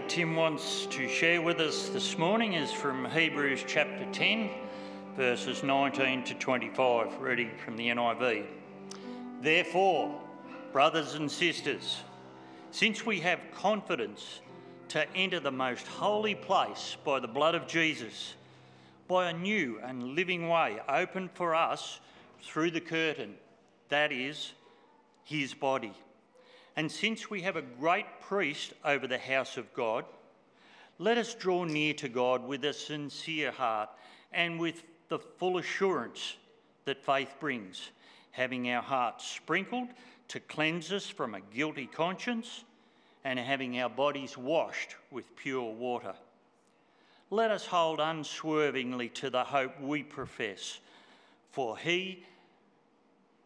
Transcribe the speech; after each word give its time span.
Tim 0.00 0.34
wants 0.34 0.86
to 0.86 1.08
share 1.08 1.40
with 1.40 1.60
us 1.60 1.88
this 1.88 2.18
morning 2.18 2.54
is 2.54 2.72
from 2.72 3.04
Hebrews 3.04 3.64
chapter 3.66 4.04
10, 4.10 4.50
verses 5.16 5.62
19 5.62 6.24
to 6.24 6.34
25, 6.34 7.20
reading 7.20 7.52
from 7.64 7.76
the 7.76 7.88
NIV. 7.88 8.44
Therefore, 9.40 10.20
brothers 10.72 11.14
and 11.14 11.30
sisters, 11.30 11.98
since 12.72 13.06
we 13.06 13.20
have 13.20 13.38
confidence 13.54 14.40
to 14.88 15.08
enter 15.14 15.38
the 15.38 15.52
most 15.52 15.86
holy 15.86 16.34
place 16.34 16.96
by 17.04 17.20
the 17.20 17.28
blood 17.28 17.54
of 17.54 17.68
Jesus, 17.68 18.34
by 19.06 19.30
a 19.30 19.32
new 19.32 19.78
and 19.84 20.14
living 20.14 20.48
way 20.48 20.80
opened 20.88 21.30
for 21.34 21.54
us 21.54 22.00
through 22.42 22.72
the 22.72 22.80
curtain, 22.80 23.34
that 23.90 24.10
is, 24.10 24.52
his 25.22 25.54
body. 25.54 25.94
And 26.76 26.90
since 26.90 27.30
we 27.30 27.42
have 27.42 27.56
a 27.56 27.62
great 27.62 28.06
priest 28.20 28.72
over 28.84 29.06
the 29.06 29.18
house 29.18 29.56
of 29.56 29.72
God, 29.74 30.04
let 30.98 31.18
us 31.18 31.34
draw 31.34 31.64
near 31.64 31.94
to 31.94 32.08
God 32.08 32.46
with 32.46 32.64
a 32.64 32.72
sincere 32.72 33.52
heart 33.52 33.90
and 34.32 34.58
with 34.58 34.82
the 35.08 35.18
full 35.18 35.58
assurance 35.58 36.36
that 36.84 37.04
faith 37.04 37.34
brings, 37.38 37.90
having 38.32 38.70
our 38.70 38.82
hearts 38.82 39.26
sprinkled 39.26 39.88
to 40.28 40.40
cleanse 40.40 40.92
us 40.92 41.06
from 41.06 41.34
a 41.34 41.40
guilty 41.40 41.86
conscience 41.86 42.64
and 43.24 43.38
having 43.38 43.80
our 43.80 43.88
bodies 43.88 44.36
washed 44.36 44.96
with 45.10 45.36
pure 45.36 45.72
water. 45.72 46.14
Let 47.30 47.50
us 47.50 47.66
hold 47.66 48.00
unswervingly 48.00 49.08
to 49.10 49.30
the 49.30 49.44
hope 49.44 49.80
we 49.80 50.02
profess, 50.02 50.78
for 51.50 51.78
he 51.78 52.24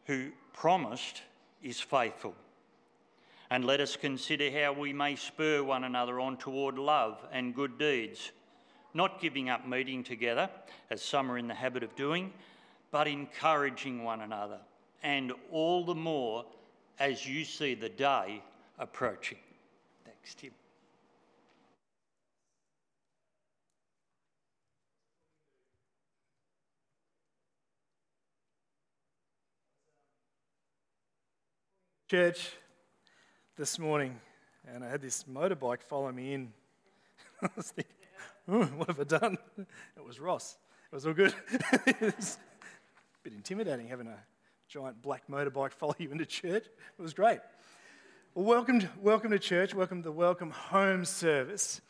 who 0.06 0.30
promised 0.52 1.22
is 1.62 1.80
faithful. 1.80 2.34
And 3.50 3.64
let 3.64 3.80
us 3.80 3.96
consider 3.96 4.50
how 4.50 4.74
we 4.74 4.92
may 4.92 5.16
spur 5.16 5.62
one 5.62 5.84
another 5.84 6.20
on 6.20 6.36
toward 6.36 6.78
love 6.78 7.24
and 7.32 7.54
good 7.54 7.78
deeds, 7.78 8.32
not 8.92 9.20
giving 9.20 9.48
up 9.48 9.66
meeting 9.66 10.04
together, 10.04 10.50
as 10.90 11.02
some 11.02 11.30
are 11.30 11.38
in 11.38 11.48
the 11.48 11.54
habit 11.54 11.82
of 11.82 11.96
doing, 11.96 12.32
but 12.90 13.08
encouraging 13.08 14.04
one 14.04 14.20
another, 14.20 14.58
and 15.02 15.32
all 15.50 15.84
the 15.84 15.94
more 15.94 16.44
as 16.98 17.26
you 17.26 17.44
see 17.44 17.74
the 17.74 17.88
day 17.88 18.42
approaching. 18.78 19.38
Thanks, 20.04 20.34
Tim. 20.34 20.50
Church, 32.10 32.52
this 33.58 33.76
morning, 33.76 34.20
and 34.72 34.84
I 34.84 34.88
had 34.88 35.02
this 35.02 35.24
motorbike 35.24 35.82
follow 35.82 36.12
me 36.12 36.32
in. 36.32 36.52
I 37.42 37.48
was 37.56 37.72
thinking, 37.72 37.92
oh, 38.46 38.64
what 38.76 38.86
have 38.86 39.00
I 39.00 39.18
done? 39.18 39.36
It 39.58 40.06
was 40.06 40.20
Ross. 40.20 40.56
It 40.92 40.94
was 40.94 41.04
all 41.04 41.12
good. 41.12 41.34
was 42.00 42.38
a 42.38 43.24
bit 43.24 43.32
intimidating 43.32 43.88
having 43.88 44.06
a 44.06 44.16
giant 44.68 45.02
black 45.02 45.24
motorbike 45.28 45.72
follow 45.72 45.96
you 45.98 46.12
into 46.12 46.24
church. 46.24 46.66
It 46.66 47.02
was 47.02 47.14
great. 47.14 47.40
Well, 48.36 48.44
welcome, 48.44 48.88
welcome 49.02 49.32
to 49.32 49.40
church. 49.40 49.74
Welcome 49.74 50.02
to 50.02 50.08
the 50.08 50.12
Welcome 50.12 50.52
Home 50.52 51.04
service. 51.04 51.80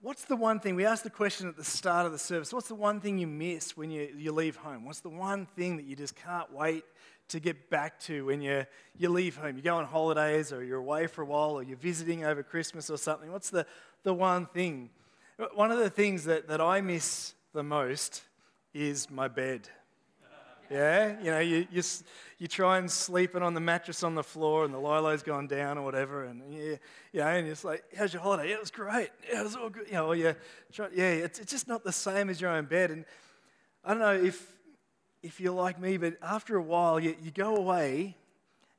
What's 0.00 0.26
the 0.26 0.36
one 0.36 0.60
thing? 0.60 0.76
We 0.76 0.86
asked 0.86 1.02
the 1.02 1.10
question 1.10 1.48
at 1.48 1.56
the 1.56 1.64
start 1.64 2.06
of 2.06 2.12
the 2.12 2.20
service 2.20 2.52
what's 2.52 2.68
the 2.68 2.76
one 2.76 3.00
thing 3.00 3.18
you 3.18 3.26
miss 3.26 3.76
when 3.76 3.90
you, 3.90 4.14
you 4.16 4.30
leave 4.30 4.54
home? 4.54 4.84
What's 4.84 5.00
the 5.00 5.08
one 5.08 5.46
thing 5.56 5.76
that 5.76 5.86
you 5.86 5.96
just 5.96 6.14
can't 6.14 6.52
wait 6.52 6.84
to 7.28 7.40
get 7.40 7.70
back 7.70 7.98
to 8.00 8.26
when 8.26 8.40
you, 8.40 8.64
you 8.96 9.08
leave 9.08 9.36
home? 9.36 9.56
You 9.56 9.62
go 9.62 9.76
on 9.76 9.84
holidays 9.84 10.52
or 10.52 10.64
you're 10.64 10.78
away 10.78 11.06
for 11.06 11.22
a 11.22 11.26
while 11.26 11.50
or 11.50 11.62
you're 11.62 11.76
visiting 11.76 12.24
over 12.24 12.42
Christmas 12.42 12.90
or 12.90 12.96
something. 12.96 13.30
What's 13.30 13.50
the, 13.50 13.66
the 14.02 14.14
one 14.14 14.46
thing? 14.46 14.90
One 15.54 15.70
of 15.70 15.78
the 15.78 15.90
things 15.90 16.24
that, 16.24 16.48
that 16.48 16.60
I 16.60 16.80
miss 16.80 17.34
the 17.52 17.62
most 17.62 18.22
is 18.74 19.10
my 19.10 19.28
bed. 19.28 19.68
Yeah, 20.70 21.16
you 21.22 21.30
know, 21.30 21.38
you, 21.38 21.66
you, 21.70 21.82
you 22.38 22.46
try 22.46 22.76
and 22.76 22.90
sleeping 22.90 23.42
on 23.42 23.54
the 23.54 23.60
mattress 23.60 24.02
on 24.02 24.14
the 24.14 24.22
floor 24.22 24.66
and 24.66 24.74
the 24.74 24.78
lilo's 24.78 25.22
gone 25.22 25.46
down 25.46 25.78
or 25.78 25.82
whatever, 25.82 26.24
and 26.24 26.42
you, 26.52 26.78
you 27.10 27.20
know, 27.20 27.26
and 27.26 27.48
it's 27.48 27.64
like, 27.64 27.84
how's 27.96 28.12
your 28.12 28.20
holiday? 28.20 28.50
Yeah, 28.50 28.56
it 28.56 28.60
was 28.60 28.70
great. 28.70 29.08
Yeah, 29.30 29.40
it 29.40 29.44
was 29.44 29.56
all 29.56 29.70
good. 29.70 29.86
You 29.86 29.94
know, 29.94 30.12
you 30.12 30.34
try, 30.70 30.88
yeah, 30.94 31.10
it's, 31.10 31.38
it's 31.38 31.50
just 31.50 31.68
not 31.68 31.84
the 31.84 31.92
same 31.92 32.28
as 32.28 32.38
your 32.38 32.50
own 32.50 32.66
bed. 32.66 32.90
And 32.90 33.06
I 33.82 33.94
don't 33.94 34.00
know 34.00 34.12
if 34.12 34.57
if 35.22 35.40
you're 35.40 35.52
like 35.52 35.80
me, 35.80 35.96
but 35.96 36.16
after 36.22 36.56
a 36.56 36.62
while, 36.62 37.00
you, 37.00 37.16
you 37.22 37.30
go 37.30 37.56
away 37.56 38.16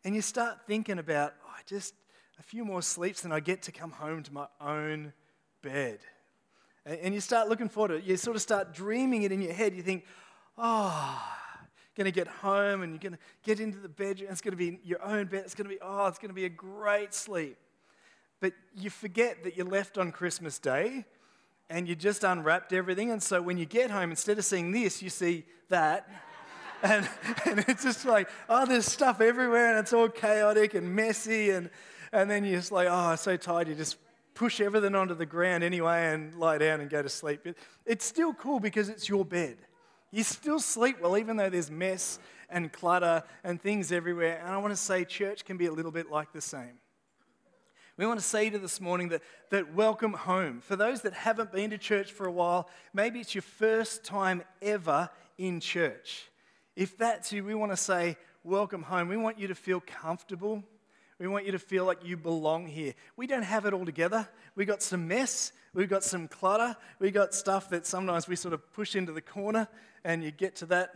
and 0.03 0.15
you 0.15 0.21
start 0.21 0.59
thinking 0.67 0.99
about, 0.99 1.33
oh, 1.45 1.55
just 1.65 1.93
a 2.39 2.43
few 2.43 2.63
more 2.63 2.81
sleeps 2.81 3.25
and 3.25 3.33
I 3.33 3.39
get 3.39 3.61
to 3.63 3.71
come 3.71 3.91
home 3.91 4.23
to 4.23 4.33
my 4.33 4.47
own 4.61 5.13
bed. 5.61 5.99
And, 6.85 6.99
and 6.99 7.13
you 7.13 7.21
start 7.21 7.49
looking 7.49 7.69
forward 7.69 7.89
to 7.89 7.95
it. 7.95 8.03
You 8.05 8.17
sort 8.17 8.35
of 8.35 8.41
start 8.41 8.73
dreaming 8.73 9.23
it 9.23 9.31
in 9.31 9.41
your 9.41 9.53
head. 9.53 9.75
You 9.75 9.83
think, 9.83 10.05
oh, 10.57 11.21
going 11.99 12.05
to 12.05 12.11
get 12.11 12.27
home 12.27 12.81
and 12.81 12.93
you're 12.93 12.99
going 12.99 13.13
to 13.13 13.19
get 13.43 13.59
into 13.59 13.77
the 13.77 13.89
bedroom. 13.89 14.29
It's 14.31 14.39
going 14.39 14.53
to 14.53 14.57
be 14.57 14.79
your 14.85 15.03
own 15.03 15.25
bed. 15.25 15.43
It's 15.43 15.53
going 15.53 15.67
to 15.67 15.75
be, 15.75 15.79
oh, 15.81 16.07
it's 16.07 16.17
going 16.17 16.29
to 16.29 16.35
be 16.35 16.45
a 16.45 16.49
great 16.49 17.13
sleep. 17.13 17.57
But 18.39 18.53
you 18.73 18.89
forget 18.89 19.43
that 19.43 19.57
you 19.57 19.65
left 19.65 19.97
on 19.97 20.13
Christmas 20.13 20.59
Day 20.59 21.05
and 21.69 21.89
you 21.89 21.95
just 21.95 22.23
unwrapped 22.23 22.71
everything. 22.71 23.11
And 23.11 23.21
so 23.21 23.41
when 23.41 23.57
you 23.57 23.65
get 23.65 23.91
home, 23.91 24.11
instead 24.11 24.37
of 24.37 24.45
seeing 24.45 24.71
this, 24.71 25.01
you 25.01 25.09
see 25.09 25.43
that. 25.67 26.09
And, 26.83 27.07
and 27.45 27.59
it's 27.67 27.83
just 27.83 28.05
like, 28.05 28.29
oh, 28.47 28.65
there's 28.65 28.85
stuff 28.85 29.21
everywhere 29.21 29.71
and 29.71 29.79
it's 29.79 29.93
all 29.93 30.09
chaotic 30.09 30.73
and 30.73 30.95
messy. 30.95 31.51
And, 31.51 31.69
and 32.11 32.29
then 32.29 32.43
you're 32.43 32.59
just 32.59 32.71
like, 32.71 32.87
oh, 32.87 32.93
I'm 32.93 33.17
so 33.17 33.37
tired. 33.37 33.67
You 33.67 33.75
just 33.75 33.97
push 34.33 34.61
everything 34.61 34.95
onto 34.95 35.13
the 35.13 35.25
ground 35.25 35.63
anyway 35.63 36.13
and 36.13 36.35
lie 36.35 36.57
down 36.57 36.81
and 36.81 36.89
go 36.89 37.01
to 37.01 37.09
sleep. 37.09 37.45
It's 37.85 38.05
still 38.05 38.33
cool 38.33 38.59
because 38.59 38.89
it's 38.89 39.09
your 39.09 39.25
bed. 39.25 39.57
You 40.11 40.23
still 40.23 40.59
sleep 40.59 41.01
well, 41.01 41.17
even 41.17 41.37
though 41.37 41.49
there's 41.49 41.69
mess 41.69 42.19
and 42.49 42.71
clutter 42.71 43.23
and 43.43 43.61
things 43.61 43.91
everywhere. 43.91 44.41
And 44.43 44.53
I 44.53 44.57
want 44.57 44.71
to 44.71 44.77
say, 44.77 45.05
church 45.05 45.45
can 45.45 45.57
be 45.57 45.67
a 45.67 45.71
little 45.71 45.91
bit 45.91 46.09
like 46.09 46.31
the 46.33 46.41
same. 46.41 46.79
We 47.99 48.05
want 48.07 48.17
to 48.17 48.25
say 48.25 48.49
to 48.49 48.57
this 48.57 48.79
morning 48.79 49.09
that, 49.09 49.21
that 49.49 49.73
welcome 49.73 50.13
home. 50.13 50.61
For 50.61 50.77
those 50.77 51.01
that 51.01 51.11
haven't 51.11 51.51
been 51.51 51.71
to 51.71 51.77
church 51.77 52.13
for 52.13 52.27
a 52.27 52.31
while, 52.31 52.69
maybe 52.93 53.19
it's 53.19 53.35
your 53.35 53.41
first 53.41 54.05
time 54.05 54.41
ever 54.61 55.09
in 55.37 55.59
church. 55.59 56.28
If 56.79 56.97
that's 56.97 57.33
you, 57.33 57.43
we 57.43 57.55
want 57.55 57.73
to 57.73 57.77
say, 57.77 58.15
Welcome 58.45 58.83
home. 58.83 59.09
We 59.09 59.17
want 59.17 59.37
you 59.37 59.49
to 59.49 59.53
feel 59.53 59.83
comfortable. 59.85 60.63
We 61.19 61.27
want 61.27 61.45
you 61.45 61.51
to 61.51 61.59
feel 61.59 61.83
like 61.83 62.05
you 62.05 62.15
belong 62.15 62.67
here. 62.67 62.93
We 63.17 63.27
don't 63.27 63.43
have 63.43 63.65
it 63.65 63.73
all 63.73 63.83
together. 63.83 64.29
We 64.55 64.63
got 64.63 64.81
some 64.81 65.05
mess. 65.05 65.51
We've 65.73 65.89
got 65.89 66.05
some 66.05 66.29
clutter. 66.29 66.77
We 66.99 67.11
got 67.11 67.33
stuff 67.33 67.69
that 67.71 67.85
sometimes 67.85 68.29
we 68.29 68.37
sort 68.37 68.53
of 68.53 68.71
push 68.71 68.95
into 68.95 69.11
the 69.11 69.19
corner, 69.19 69.67
and 70.05 70.23
you 70.23 70.31
get 70.31 70.55
to 70.55 70.67
that 70.67 70.93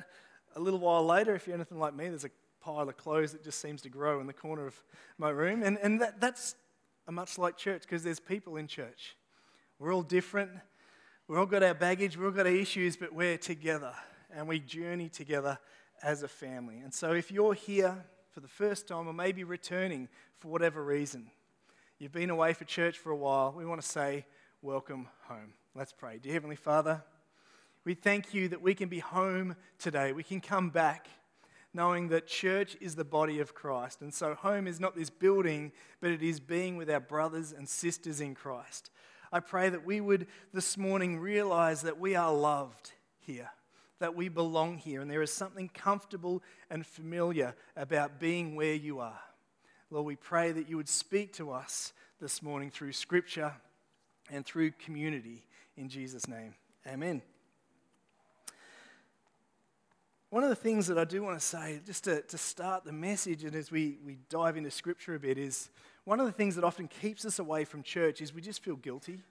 a 0.56 0.62
little 0.62 0.80
while 0.80 1.06
later. 1.06 1.36
If 1.36 1.48
you're 1.48 1.56
anything 1.58 1.80
like 1.80 1.94
me, 1.94 2.08
there's 2.08 2.24
a 2.24 2.32
pile 2.62 2.88
of 2.88 2.96
clothes 2.96 3.34
that 3.34 3.44
just 3.44 3.60
seems 3.60 3.82
to 3.82 3.90
grow 3.90 4.22
in 4.22 4.28
the 4.28 4.32
corner 4.32 4.66
of 4.66 4.82
my 5.18 5.32
room. 5.32 5.64
And, 5.64 5.78
and 5.80 6.00
that, 6.00 6.22
that's 6.22 6.56
much 7.10 7.38
like 7.38 7.58
church 7.58 7.82
because 7.82 8.06
there's 8.06 8.22
people 8.22 8.56
in 8.56 8.68
church. 8.68 9.18
We're 9.80 9.94
all 9.94 10.02
different. 10.02 10.52
We've 11.28 11.40
all 11.40 11.46
got 11.46 11.62
our 11.62 11.74
baggage. 11.74 12.16
We've 12.16 12.28
all 12.28 12.32
got 12.32 12.48
our 12.48 12.54
issues, 12.54 12.96
but 12.96 13.14
we're 13.14 13.38
together 13.38 13.94
and 14.36 14.48
we 14.48 14.60
journey 14.60 15.10
together 15.10 15.60
as 16.02 16.24
a 16.24 16.28
family. 16.28 16.80
And 16.80 16.94
so, 16.94 17.14
if 17.14 17.32
you're 17.32 17.54
here 17.54 18.06
for 18.32 18.40
the 18.40 18.48
first 18.48 18.88
time 18.88 19.08
or 19.08 19.14
maybe 19.14 19.44
returning 19.44 20.10
for 20.38 20.50
whatever 20.50 20.84
reason, 20.84 21.30
you've 22.00 22.12
been 22.12 22.30
away 22.30 22.54
for 22.54 22.66
church 22.66 22.98
for 22.98 23.12
a 23.12 23.16
while, 23.16 23.54
we 23.56 23.66
want 23.66 23.82
to 23.82 23.88
say, 23.88 24.26
Welcome 24.62 25.10
home. 25.28 25.54
Let's 25.76 25.92
pray. 25.92 26.20
Dear 26.20 26.34
Heavenly 26.34 26.56
Father, 26.56 27.04
we 27.84 27.96
thank 27.96 28.34
you 28.34 28.48
that 28.50 28.62
we 28.62 28.74
can 28.74 28.88
be 28.88 29.00
home 29.00 29.56
today. 29.78 30.14
We 30.14 30.24
can 30.24 30.40
come 30.40 30.70
back 30.70 31.08
knowing 31.74 32.08
that 32.10 32.28
church 32.28 32.78
is 32.80 32.96
the 32.96 33.04
body 33.04 33.40
of 33.40 33.54
Christ. 33.54 34.02
And 34.02 34.14
so, 34.14 34.36
home 34.36 34.68
is 34.68 34.80
not 34.80 34.96
this 34.96 35.10
building, 35.10 35.72
but 36.02 36.12
it 36.12 36.22
is 36.22 36.40
being 36.40 36.78
with 36.78 36.90
our 36.90 37.00
brothers 37.00 37.52
and 37.52 37.68
sisters 37.68 38.22
in 38.22 38.36
Christ. 38.36 38.90
I 39.32 39.40
pray 39.40 39.70
that 39.70 39.86
we 39.86 40.00
would 40.00 40.28
this 40.54 40.78
morning 40.78 41.20
realize 41.20 41.82
that 41.82 42.00
we 42.00 42.16
are 42.16 42.34
loved 42.34 42.92
here 43.20 43.50
that 44.04 44.16
we 44.18 44.28
belong 44.28 44.78
here, 44.80 45.00
and 45.00 45.10
there 45.10 45.22
is 45.22 45.32
something 45.32 45.70
comfortable 45.70 46.44
and 46.70 46.86
familiar 46.86 47.56
about 47.78 48.20
being 48.20 48.54
where 48.54 48.74
you 48.74 49.00
are. 49.00 49.22
Lord, 49.90 50.06
we 50.06 50.18
pray 50.18 50.52
that 50.52 50.68
you 50.68 50.76
would 50.76 50.90
speak 50.90 51.32
to 51.36 51.52
us 51.52 51.94
this 52.20 52.44
morning 52.44 52.70
through 52.70 52.92
Scripture 52.92 53.54
and 54.30 54.46
through 54.46 54.72
community. 54.72 55.46
In 55.78 55.88
Jesus' 55.88 56.28
name, 56.28 56.54
amen. 56.86 57.22
One 60.32 60.44
of 60.44 60.50
the 60.50 60.56
things 60.58 60.88
that 60.88 60.98
I 60.98 61.06
do 61.06 61.24
want 61.24 61.40
to 61.40 61.46
say, 61.46 61.80
just 61.86 62.04
to, 62.04 62.24
to 62.24 62.38
start 62.38 62.84
the 62.84 62.92
message, 62.92 63.46
and 63.46 63.56
as 63.56 63.72
we, 63.72 64.00
we 64.06 64.18
dive 64.28 64.58
into 64.58 64.70
Scripture 64.70 65.16
a 65.16 65.20
bit, 65.20 65.38
is 65.38 65.70
one 66.04 66.20
of 66.20 66.26
the 66.26 66.34
things 66.34 66.56
that 66.56 66.66
often 66.66 66.90
keeps 66.90 67.24
us 67.24 67.40
away 67.40 67.64
from 67.64 67.84
church 67.84 68.20
is 68.20 68.34
we 68.34 68.42
just 68.42 68.62
feel 68.62 68.76
guilty. 68.76 69.24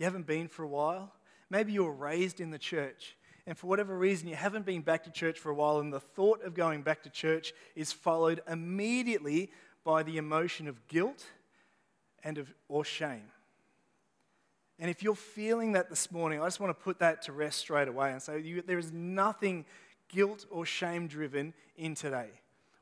You 0.00 0.04
haven't 0.06 0.26
been 0.26 0.48
for 0.48 0.64
a 0.64 0.68
while. 0.68 1.12
Maybe 1.48 1.70
you 1.70 1.84
were 1.84 1.92
raised 1.92 2.40
in 2.40 2.50
the 2.50 2.58
church 2.58 3.14
and 3.46 3.58
for 3.58 3.66
whatever 3.66 3.96
reason 3.96 4.28
you 4.28 4.36
haven't 4.36 4.64
been 4.64 4.82
back 4.82 5.04
to 5.04 5.10
church 5.10 5.38
for 5.38 5.50
a 5.50 5.54
while, 5.54 5.80
and 5.80 5.92
the 5.92 6.00
thought 6.00 6.42
of 6.42 6.54
going 6.54 6.82
back 6.82 7.02
to 7.02 7.10
church 7.10 7.52
is 7.74 7.92
followed 7.92 8.40
immediately 8.48 9.50
by 9.84 10.02
the 10.02 10.16
emotion 10.16 10.68
of 10.68 10.86
guilt 10.88 11.24
and 12.22 12.38
of, 12.38 12.54
or 12.68 12.84
shame. 12.84 13.24
And 14.78 14.90
if 14.90 15.02
you're 15.02 15.14
feeling 15.14 15.72
that 15.72 15.90
this 15.90 16.10
morning, 16.10 16.40
I 16.40 16.46
just 16.46 16.60
want 16.60 16.76
to 16.76 16.82
put 16.82 16.98
that 17.00 17.22
to 17.22 17.32
rest 17.32 17.58
straight 17.58 17.88
away 17.88 18.12
and 18.12 18.22
say 18.22 18.40
you, 18.40 18.62
there 18.62 18.78
is 18.78 18.92
nothing 18.92 19.64
guilt 20.08 20.46
or 20.50 20.66
shame 20.66 21.06
driven 21.06 21.54
in 21.76 21.94
today. 21.94 22.30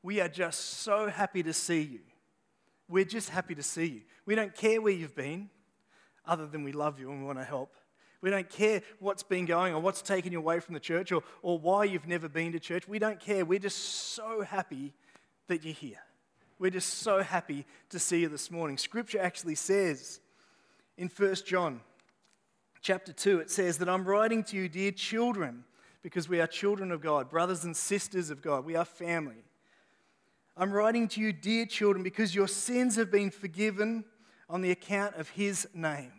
We 0.02 0.20
are 0.20 0.28
just 0.28 0.78
so 0.78 1.08
happy 1.08 1.42
to 1.42 1.52
see 1.52 1.82
you. 1.82 2.00
We're 2.88 3.04
just 3.04 3.28
happy 3.28 3.54
to 3.54 3.62
see 3.62 3.86
you. 3.86 4.00
We 4.26 4.34
don't 4.34 4.54
care 4.54 4.80
where 4.80 4.92
you've 4.92 5.14
been, 5.14 5.50
other 6.26 6.46
than 6.46 6.64
we 6.64 6.72
love 6.72 6.98
you 6.98 7.10
and 7.10 7.20
we 7.20 7.26
want 7.26 7.38
to 7.38 7.44
help. 7.44 7.74
We 8.22 8.30
don't 8.30 8.48
care 8.48 8.82
what's 8.98 9.22
been 9.22 9.46
going 9.46 9.74
or 9.74 9.80
what's 9.80 10.02
taken 10.02 10.32
you 10.32 10.38
away 10.38 10.60
from 10.60 10.74
the 10.74 10.80
church 10.80 11.10
or, 11.10 11.22
or 11.42 11.58
why 11.58 11.84
you've 11.84 12.06
never 12.06 12.28
been 12.28 12.52
to 12.52 12.60
church. 12.60 12.86
We 12.86 12.98
don't 12.98 13.18
care. 13.18 13.44
We're 13.44 13.58
just 13.58 14.14
so 14.14 14.42
happy 14.42 14.92
that 15.48 15.64
you're 15.64 15.74
here. 15.74 16.02
We're 16.58 16.70
just 16.70 16.98
so 16.98 17.22
happy 17.22 17.64
to 17.88 17.98
see 17.98 18.20
you 18.20 18.28
this 18.28 18.50
morning. 18.50 18.76
Scripture 18.76 19.20
actually 19.20 19.54
says 19.54 20.20
in 20.98 21.08
1 21.08 21.34
John 21.46 21.80
chapter 22.82 23.12
2, 23.12 23.40
it 23.40 23.50
says 23.50 23.78
that 23.78 23.88
I'm 23.88 24.04
writing 24.04 24.44
to 24.44 24.56
you, 24.56 24.68
dear 24.68 24.92
children, 24.92 25.64
because 26.02 26.28
we 26.28 26.40
are 26.40 26.46
children 26.46 26.92
of 26.92 27.00
God, 27.00 27.30
brothers 27.30 27.64
and 27.64 27.74
sisters 27.74 28.28
of 28.28 28.42
God. 28.42 28.66
We 28.66 28.76
are 28.76 28.84
family. 28.84 29.42
I'm 30.56 30.72
writing 30.72 31.08
to 31.08 31.20
you, 31.22 31.32
dear 31.32 31.64
children, 31.64 32.02
because 32.02 32.34
your 32.34 32.48
sins 32.48 32.96
have 32.96 33.10
been 33.10 33.30
forgiven 33.30 34.04
on 34.50 34.60
the 34.60 34.70
account 34.70 35.14
of 35.14 35.30
his 35.30 35.66
name. 35.72 36.12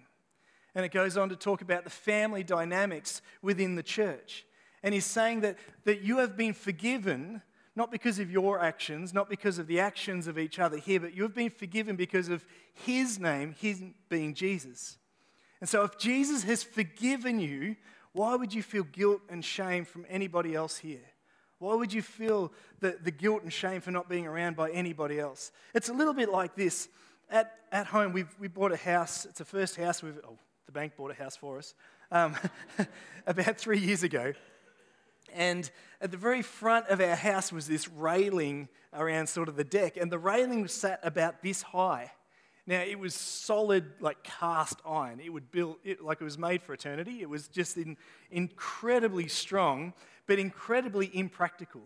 And 0.75 0.85
it 0.85 0.91
goes 0.91 1.17
on 1.17 1.29
to 1.29 1.35
talk 1.35 1.61
about 1.61 1.83
the 1.83 1.89
family 1.89 2.43
dynamics 2.43 3.21
within 3.41 3.75
the 3.75 3.83
church. 3.83 4.45
And 4.83 4.93
he's 4.93 5.05
saying 5.05 5.41
that, 5.41 5.57
that 5.83 6.01
you 6.01 6.17
have 6.17 6.37
been 6.37 6.53
forgiven 6.53 7.41
not 7.75 7.91
because 7.91 8.19
of 8.19 8.29
your 8.29 8.59
actions, 8.59 9.13
not 9.13 9.29
because 9.29 9.57
of 9.57 9.67
the 9.67 9.79
actions 9.79 10.27
of 10.27 10.37
each 10.37 10.59
other 10.59 10.77
here, 10.77 10.99
but 10.99 11.15
you 11.15 11.23
have 11.23 11.33
been 11.33 11.49
forgiven 11.49 11.95
because 11.95 12.27
of 12.27 12.45
his 12.73 13.17
name, 13.17 13.55
his 13.59 13.81
being 14.09 14.33
Jesus. 14.33 14.97
And 15.61 15.69
so 15.69 15.83
if 15.83 15.97
Jesus 15.97 16.43
has 16.43 16.63
forgiven 16.63 17.39
you, 17.39 17.77
why 18.13 18.35
would 18.35 18.53
you 18.53 18.61
feel 18.61 18.83
guilt 18.83 19.21
and 19.29 19.43
shame 19.43 19.85
from 19.85 20.05
anybody 20.09 20.53
else 20.53 20.77
here? 20.77 20.99
Why 21.59 21.75
would 21.75 21.93
you 21.93 22.01
feel 22.01 22.51
the, 22.79 22.97
the 23.01 23.11
guilt 23.11 23.43
and 23.43 23.53
shame 23.53 23.81
for 23.81 23.91
not 23.91 24.09
being 24.09 24.27
around 24.27 24.55
by 24.55 24.71
anybody 24.71 25.19
else? 25.19 25.51
It's 25.73 25.89
a 25.89 25.93
little 25.93 26.13
bit 26.13 26.29
like 26.29 26.55
this. 26.55 26.89
At, 27.29 27.53
at 27.71 27.85
home, 27.87 28.11
we've, 28.11 28.35
we 28.39 28.49
bought 28.49 28.73
a 28.73 28.77
house. 28.77 29.25
It's 29.25 29.37
the 29.37 29.45
first 29.45 29.77
house 29.77 30.03
we've, 30.03 30.19
oh, 30.27 30.37
the 30.65 30.71
bank 30.71 30.93
bought 30.95 31.11
a 31.11 31.15
house 31.15 31.35
for 31.35 31.57
us 31.57 31.73
um, 32.11 32.35
about 33.27 33.57
three 33.57 33.79
years 33.79 34.03
ago. 34.03 34.33
And 35.33 35.69
at 36.01 36.11
the 36.11 36.17
very 36.17 36.41
front 36.41 36.87
of 36.87 36.99
our 36.99 37.15
house 37.15 37.51
was 37.51 37.67
this 37.67 37.87
railing 37.87 38.67
around 38.93 39.27
sort 39.27 39.47
of 39.47 39.55
the 39.55 39.63
deck, 39.63 39.97
and 39.97 40.11
the 40.11 40.19
railing 40.19 40.67
sat 40.67 40.99
about 41.03 41.41
this 41.41 41.61
high. 41.61 42.11
Now, 42.67 42.81
it 42.81 42.99
was 42.99 43.15
solid, 43.15 43.85
like 43.99 44.23
cast 44.23 44.79
iron. 44.85 45.19
It 45.19 45.29
would 45.29 45.51
build, 45.51 45.77
it, 45.83 46.01
like 46.03 46.21
it 46.21 46.23
was 46.23 46.37
made 46.37 46.61
for 46.61 46.73
eternity. 46.73 47.21
It 47.21 47.29
was 47.29 47.47
just 47.47 47.77
in, 47.77 47.97
incredibly 48.29 49.27
strong, 49.27 49.93
but 50.27 50.37
incredibly 50.37 51.09
impractical. 51.13 51.81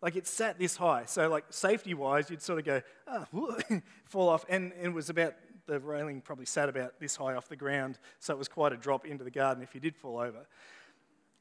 Like 0.00 0.16
it 0.16 0.26
sat 0.26 0.58
this 0.58 0.76
high. 0.76 1.04
So, 1.06 1.28
like 1.28 1.44
safety 1.50 1.94
wise, 1.94 2.30
you'd 2.30 2.42
sort 2.42 2.60
of 2.60 2.64
go, 2.64 2.82
oh, 3.06 3.58
fall 4.04 4.28
off. 4.28 4.44
And, 4.48 4.72
and 4.74 4.86
it 4.86 4.94
was 4.94 5.10
about, 5.10 5.34
the 5.66 5.80
railing 5.80 6.20
probably 6.20 6.46
sat 6.46 6.68
about 6.68 7.00
this 7.00 7.16
high 7.16 7.34
off 7.34 7.48
the 7.48 7.56
ground. 7.56 7.98
So, 8.18 8.34
it 8.34 8.38
was 8.38 8.48
quite 8.48 8.72
a 8.72 8.76
drop 8.76 9.06
into 9.06 9.24
the 9.24 9.30
garden 9.30 9.62
if 9.62 9.74
you 9.74 9.80
did 9.80 9.96
fall 9.96 10.18
over. 10.18 10.46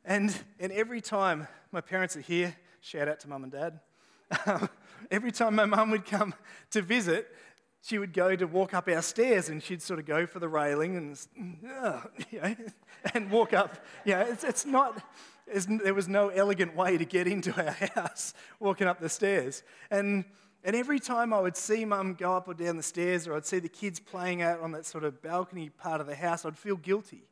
And, 0.06 0.36
and 0.60 0.72
every 0.72 1.02
time 1.02 1.48
my 1.72 1.82
parents 1.82 2.16
are 2.16 2.22
here, 2.22 2.56
shout 2.82 3.08
out 3.08 3.20
to 3.22 3.30
mum 3.30 3.44
and 3.44 3.52
dad, 3.52 3.80
um, 4.46 4.70
every 5.12 5.32
time 5.32 5.56
my 5.56 5.66
mum 5.66 5.92
would 5.92 6.06
come 6.06 6.34
to 6.72 6.82
visit, 6.82 7.28
she 7.82 7.98
would 7.98 8.14
go 8.14 8.36
to 8.36 8.46
walk 8.46 8.74
up 8.74 8.88
our 8.88 9.02
stairs 9.02 9.50
and 9.50 9.64
she'd 9.64 9.82
sort 9.82 10.00
of 10.00 10.06
go 10.06 10.26
for 10.26 10.40
the 10.40 10.50
railing 10.50 10.98
and, 10.98 11.58
uh, 11.82 12.02
you 12.32 12.42
know, 12.42 12.56
and 13.14 13.30
walk 13.32 13.54
up. 13.54 13.84
You 14.06 14.14
know, 14.14 14.22
it's, 14.22 14.44
it's 14.44 14.66
not, 14.66 15.02
it's, 15.48 15.66
there 15.66 15.94
was 15.94 16.08
no 16.08 16.30
elegant 16.30 16.76
way 16.76 16.98
to 16.98 17.06
get 17.06 17.28
into 17.28 17.56
our 17.56 17.72
house 17.96 18.34
walking 18.60 18.88
up 18.88 19.00
the 19.00 19.10
stairs. 19.10 19.64
And, 19.90 20.26
and 20.64 20.76
every 20.76 21.00
time 21.00 21.34
I 21.34 21.40
would 21.40 21.56
see 21.56 21.86
mum 21.86 22.16
go 22.16 22.36
up 22.36 22.48
or 22.48 22.54
down 22.54 22.78
the 22.78 22.84
stairs 22.84 23.28
or 23.28 23.36
I'd 23.36 23.46
see 23.46 23.60
the 23.60 23.70
kids 23.70 24.00
playing 24.00 24.42
out 24.42 24.60
on 24.60 24.72
that 24.74 24.86
sort 24.86 25.04
of 25.04 25.22
balcony 25.22 25.70
part 25.70 26.02
of 26.02 26.08
the 26.08 26.16
house, 26.16 26.46
I'd 26.46 26.58
feel 26.58 26.76
guilty. 26.76 27.24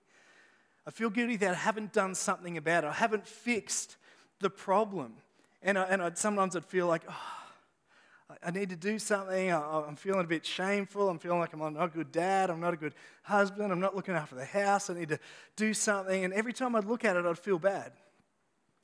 I 0.86 0.92
feel 0.92 1.10
guilty 1.10 1.36
that 1.38 1.52
I 1.52 1.56
haven't 1.56 1.92
done 1.92 2.16
something 2.16 2.56
about 2.56 2.86
it. 2.86 2.88
I 2.88 2.94
haven't 2.94 3.28
fixed 3.28 3.98
the 4.40 4.50
problem. 4.50 5.14
And, 5.62 5.78
I, 5.78 5.84
and 5.84 6.02
I'd, 6.02 6.18
sometimes 6.18 6.56
I'd 6.56 6.64
feel 6.64 6.88
like, 6.88 7.02
oh, 7.10 7.38
I 8.42 8.52
need 8.52 8.70
to 8.70 8.78
do 8.78 8.98
something. 8.98 9.52
I, 9.52 9.88
am 9.88 9.98
feeling 9.98 10.22
a 10.22 10.28
bit 10.28 10.46
shameful. 10.46 11.10
I'm 11.10 11.20
feeling 11.20 11.40
like 11.40 11.52
I'm 11.52 11.60
not 11.74 11.84
a 11.84 11.88
good 11.90 12.14
dad. 12.14 12.50
I'm 12.50 12.62
not 12.62 12.74
a 12.74 12.78
good 12.78 12.94
husband. 13.24 13.72
I'm 13.74 13.82
not 13.82 13.96
looking 13.96 14.16
after 14.16 14.36
the 14.36 14.46
house. 14.46 14.90
I 14.90 14.94
need 14.94 15.10
to 15.10 15.20
do 15.58 15.74
something. 15.74 16.24
And 16.24 16.34
every 16.34 16.54
time 16.54 16.76
I'd 16.76 16.86
look 16.86 17.04
at 17.04 17.18
it, 17.18 17.26
I'd 17.26 17.38
feel 17.38 17.60
bad. 17.60 17.92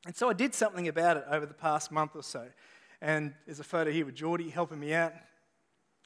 And 0.06 0.14
so 0.14 0.30
I 0.30 0.34
did 0.34 0.54
something 0.54 0.90
about 0.90 1.16
it 1.16 1.26
over 1.30 1.46
the 1.46 1.54
past 1.54 1.92
month 1.92 2.16
or 2.16 2.24
so. 2.24 2.46
And 3.04 3.34
there's 3.46 3.60
a 3.60 3.66
photo 3.66 3.92
here 3.92 4.06
with 4.06 4.16
Geordie 4.16 4.50
helping 4.50 4.80
me 4.80 4.94
out. 4.94 5.12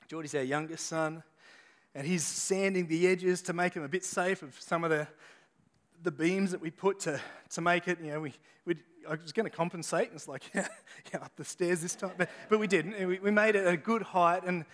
Geordie's 0.07 0.33
our 0.33 0.41
youngest 0.41 0.87
son. 0.87 1.21
And 1.93 2.07
he's 2.07 2.23
sanding 2.23 2.87
the 2.87 3.07
edges 3.07 3.43
to 3.43 3.53
make 3.53 3.75
him 3.75 3.83
a 3.83 3.87
bit 3.87 4.03
safe 4.03 4.41
of 4.41 4.59
some 4.59 4.83
of 4.83 4.89
the 4.89 5.07
the 6.03 6.11
beams 6.11 6.51
that 6.51 6.61
we 6.61 6.69
put 6.69 6.99
to, 7.01 7.19
to 7.49 7.59
make 7.59 7.87
it, 7.87 7.99
you 7.99 8.11
know, 8.11 8.19
we, 8.19 8.33
we 8.65 8.75
I 9.09 9.15
was 9.15 9.31
going 9.31 9.45
to 9.45 9.55
compensate. 9.55 10.07
And 10.07 10.15
it's 10.15 10.27
like, 10.27 10.43
yeah, 10.55 10.67
yeah, 11.11 11.19
up 11.19 11.35
the 11.35 11.43
stairs 11.43 11.81
this 11.81 11.95
time. 11.95 12.11
But, 12.17 12.29
but 12.49 12.59
we 12.59 12.67
didn't. 12.67 13.07
We, 13.07 13.19
we 13.19 13.31
made 13.31 13.55
it 13.55 13.65
a 13.65 13.77
good 13.77 14.01
height. 14.01 14.43
And 14.43 14.65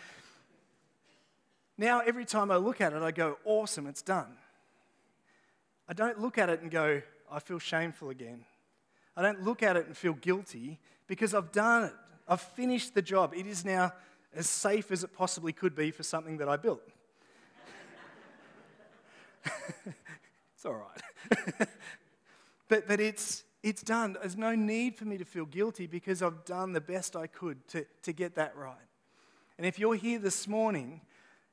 now 1.77 1.99
every 1.99 2.25
time 2.25 2.51
I 2.51 2.57
look 2.57 2.79
at 2.81 2.93
it, 2.93 3.01
I 3.01 3.11
go, 3.11 3.37
awesome, 3.45 3.87
it's 3.87 4.01
done. 4.01 4.37
I 5.87 5.93
don't 5.93 6.19
look 6.19 6.37
at 6.37 6.49
it 6.49 6.61
and 6.61 6.71
go, 6.71 7.01
I 7.31 7.39
feel 7.39 7.59
shameful 7.59 8.09
again. 8.09 8.45
I 9.15 9.21
don't 9.21 9.43
look 9.43 9.61
at 9.61 9.77
it 9.77 9.87
and 9.87 9.95
feel 9.95 10.13
guilty 10.13 10.79
because 11.07 11.33
I've 11.33 11.51
done 11.51 11.85
it. 11.85 11.93
I've 12.27 12.41
finished 12.41 12.93
the 12.95 13.01
job. 13.01 13.33
It 13.35 13.47
is 13.47 13.65
now 13.65 13.93
as 14.35 14.47
safe 14.47 14.91
as 14.91 15.03
it 15.03 15.13
possibly 15.13 15.53
could 15.53 15.75
be 15.75 15.91
for 15.91 16.03
something 16.03 16.37
that 16.37 16.49
I 16.49 16.57
built. 16.57 16.81
it's 19.85 20.65
all 20.65 20.73
right. 20.73 21.01
but, 22.69 22.87
but 22.87 22.99
it's, 22.99 23.43
it's 23.61 23.83
done. 23.83 24.17
There's 24.19 24.37
no 24.37 24.55
need 24.55 24.95
for 24.95 25.05
me 25.05 25.17
to 25.17 25.25
feel 25.25 25.45
guilty 25.45 25.85
because 25.87 26.21
I've 26.21 26.45
done 26.45 26.73
the 26.73 26.81
best 26.81 27.15
I 27.15 27.27
could 27.27 27.67
to, 27.69 27.85
to 28.03 28.13
get 28.13 28.35
that 28.35 28.55
right. 28.55 28.75
And 29.57 29.67
if 29.67 29.77
you're 29.77 29.95
here 29.95 30.19
this 30.19 30.47
morning, 30.47 31.01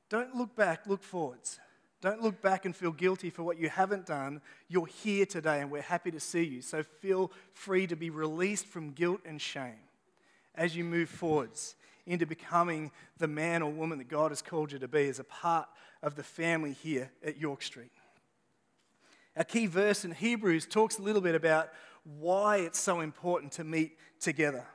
don't 0.09 0.35
look 0.35 0.55
back, 0.55 0.87
look 0.87 1.03
forwards. 1.03 1.59
Don't 2.01 2.21
look 2.21 2.41
back 2.41 2.65
and 2.65 2.75
feel 2.75 2.91
guilty 2.91 3.29
for 3.29 3.43
what 3.43 3.59
you 3.59 3.69
haven't 3.69 4.07
done. 4.07 4.41
You're 4.67 4.87
here 4.87 5.27
today 5.27 5.61
and 5.61 5.69
we're 5.69 5.83
happy 5.83 6.09
to 6.09 6.19
see 6.19 6.43
you. 6.43 6.63
So 6.63 6.81
feel 6.81 7.31
free 7.53 7.85
to 7.85 7.95
be 7.95 8.09
released 8.09 8.65
from 8.65 8.91
guilt 8.91 9.21
and 9.23 9.39
shame 9.39 9.77
as 10.55 10.75
you 10.75 10.83
move 10.83 11.09
forwards 11.09 11.75
into 12.05 12.25
becoming 12.25 12.91
the 13.17 13.27
man 13.27 13.61
or 13.61 13.71
woman 13.71 13.97
that 13.99 14.09
God 14.09 14.31
has 14.31 14.41
called 14.41 14.71
you 14.71 14.79
to 14.79 14.87
be 14.87 15.07
as 15.07 15.19
a 15.19 15.23
part 15.23 15.67
of 16.01 16.15
the 16.15 16.23
family 16.23 16.73
here 16.73 17.11
at 17.23 17.37
York 17.37 17.61
Street. 17.61 17.91
Our 19.37 19.43
key 19.43 19.67
verse 19.67 20.03
in 20.03 20.11
Hebrews 20.11 20.65
talks 20.65 20.97
a 20.97 21.01
little 21.01 21.21
bit 21.21 21.35
about 21.35 21.69
why 22.03 22.57
it's 22.57 22.79
so 22.79 22.99
important 22.99 23.53
to 23.53 23.63
meet 23.63 23.97
together. 24.19 24.65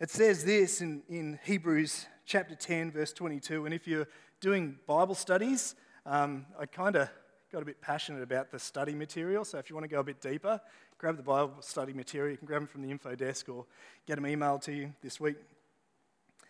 It 0.00 0.10
says 0.10 0.44
this 0.44 0.80
in, 0.80 1.02
in 1.08 1.38
Hebrews 1.44 2.06
chapter 2.26 2.54
10, 2.54 2.90
verse 2.90 3.12
22. 3.12 3.66
And 3.66 3.74
if 3.74 3.86
you're 3.86 4.08
doing 4.40 4.76
Bible 4.86 5.14
studies, 5.14 5.74
um, 6.04 6.46
I 6.58 6.66
kind 6.66 6.96
of 6.96 7.08
got 7.52 7.62
a 7.62 7.64
bit 7.64 7.80
passionate 7.80 8.22
about 8.22 8.50
the 8.50 8.58
study 8.58 8.94
material. 8.94 9.44
So 9.44 9.58
if 9.58 9.68
you 9.68 9.76
want 9.76 9.84
to 9.84 9.88
go 9.88 10.00
a 10.00 10.04
bit 10.04 10.20
deeper, 10.20 10.60
grab 11.00 11.16
the 11.16 11.22
Bible 11.22 11.56
study 11.60 11.94
material. 11.94 12.30
You 12.30 12.36
can 12.36 12.46
grab 12.46 12.60
them 12.60 12.68
from 12.68 12.82
the 12.82 12.90
info 12.90 13.14
desk 13.14 13.48
or 13.48 13.64
get 14.06 14.16
them 14.16 14.24
emailed 14.24 14.60
to 14.64 14.72
you 14.72 14.92
this 15.02 15.18
week. 15.18 15.36
It 15.38 16.46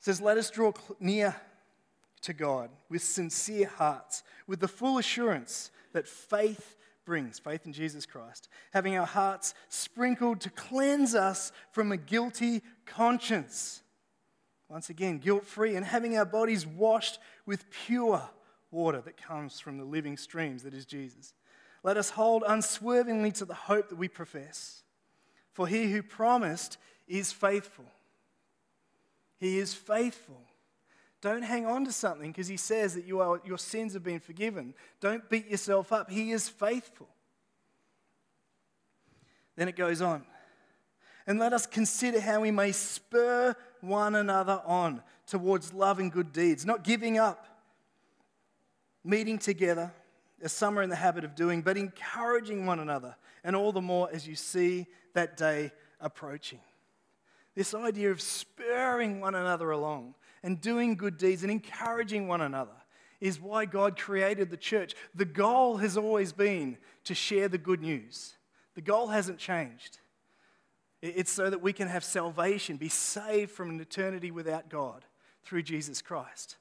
says, 0.00 0.20
Let 0.20 0.36
us 0.36 0.50
draw 0.50 0.72
near 0.98 1.36
to 2.22 2.32
God 2.32 2.70
with 2.90 3.02
sincere 3.02 3.68
hearts, 3.68 4.24
with 4.48 4.58
the 4.58 4.66
full 4.66 4.98
assurance 4.98 5.70
that 5.92 6.08
faith 6.08 6.74
brings 7.04 7.38
faith 7.38 7.66
in 7.66 7.72
Jesus 7.72 8.04
Christ, 8.04 8.48
having 8.72 8.96
our 8.96 9.06
hearts 9.06 9.54
sprinkled 9.68 10.40
to 10.40 10.50
cleanse 10.50 11.14
us 11.14 11.52
from 11.70 11.92
a 11.92 11.96
guilty 11.96 12.62
conscience. 12.86 13.82
Once 14.68 14.90
again, 14.90 15.18
guilt 15.18 15.44
free, 15.44 15.76
and 15.76 15.86
having 15.86 16.16
our 16.18 16.24
bodies 16.24 16.66
washed 16.66 17.20
with 17.46 17.70
pure 17.70 18.28
water 18.72 19.00
that 19.02 19.16
comes 19.16 19.60
from 19.60 19.78
the 19.78 19.84
living 19.84 20.16
streams 20.16 20.64
that 20.64 20.74
is 20.74 20.84
Jesus. 20.84 21.32
Let 21.84 21.98
us 21.98 22.10
hold 22.10 22.42
unswervingly 22.46 23.30
to 23.32 23.44
the 23.44 23.54
hope 23.54 23.90
that 23.90 23.96
we 23.96 24.08
profess. 24.08 24.82
For 25.52 25.68
he 25.68 25.92
who 25.92 26.02
promised 26.02 26.78
is 27.06 27.30
faithful. 27.30 27.84
He 29.38 29.58
is 29.58 29.74
faithful. 29.74 30.40
Don't 31.20 31.42
hang 31.42 31.66
on 31.66 31.84
to 31.84 31.92
something 31.92 32.32
because 32.32 32.48
he 32.48 32.56
says 32.56 32.94
that 32.94 33.06
you 33.06 33.20
are, 33.20 33.40
your 33.44 33.58
sins 33.58 33.92
have 33.92 34.02
been 34.02 34.18
forgiven. 34.18 34.74
Don't 35.00 35.28
beat 35.28 35.48
yourself 35.48 35.92
up. 35.92 36.10
He 36.10 36.32
is 36.32 36.48
faithful. 36.48 37.08
Then 39.56 39.68
it 39.68 39.76
goes 39.76 40.00
on. 40.00 40.24
And 41.26 41.38
let 41.38 41.52
us 41.52 41.66
consider 41.66 42.20
how 42.20 42.40
we 42.40 42.50
may 42.50 42.72
spur 42.72 43.54
one 43.80 44.14
another 44.14 44.60
on 44.64 45.02
towards 45.26 45.72
love 45.72 45.98
and 45.98 46.10
good 46.10 46.32
deeds, 46.32 46.66
not 46.66 46.82
giving 46.82 47.18
up 47.18 47.46
meeting 49.02 49.38
together, 49.38 49.92
as 50.44 50.52
some 50.52 50.78
are 50.78 50.82
in 50.82 50.90
the 50.90 50.96
habit 50.96 51.24
of 51.24 51.34
doing, 51.34 51.62
but 51.62 51.78
encouraging 51.78 52.66
one 52.66 52.78
another, 52.78 53.16
and 53.42 53.56
all 53.56 53.72
the 53.72 53.80
more 53.80 54.08
as 54.12 54.28
you 54.28 54.36
see 54.36 54.86
that 55.14 55.36
day 55.36 55.72
approaching. 56.00 56.60
This 57.54 57.74
idea 57.74 58.10
of 58.10 58.20
spurring 58.20 59.20
one 59.20 59.34
another 59.34 59.70
along 59.70 60.14
and 60.42 60.60
doing 60.60 60.96
good 60.96 61.16
deeds 61.16 61.42
and 61.42 61.50
encouraging 61.50 62.28
one 62.28 62.42
another 62.42 62.76
is 63.20 63.40
why 63.40 63.64
God 63.64 63.98
created 63.98 64.50
the 64.50 64.56
church. 64.56 64.94
The 65.14 65.24
goal 65.24 65.78
has 65.78 65.96
always 65.96 66.32
been 66.32 66.76
to 67.04 67.14
share 67.14 67.48
the 67.48 67.58
good 67.58 67.80
news, 67.80 68.34
the 68.74 68.82
goal 68.82 69.08
hasn't 69.08 69.38
changed. 69.38 69.98
It's 71.00 71.32
so 71.32 71.50
that 71.50 71.60
we 71.60 71.74
can 71.74 71.88
have 71.88 72.02
salvation, 72.02 72.78
be 72.78 72.88
saved 72.88 73.50
from 73.50 73.68
an 73.68 73.78
eternity 73.78 74.30
without 74.30 74.70
God 74.70 75.04
through 75.42 75.62
Jesus 75.62 76.00
Christ. 76.00 76.56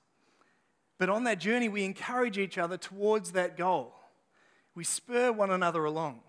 But 1.03 1.09
on 1.09 1.25
that 1.25 1.37
journey, 1.37 1.67
we 1.67 1.83
encourage 1.83 2.37
each 2.37 2.57
other 2.57 2.77
towards 2.77 3.33
that 3.33 3.57
goal. 3.57 3.93
We 4.73 4.85
spur 4.85 5.33
one 5.33 5.51
another 5.51 5.83
along. 5.83 6.21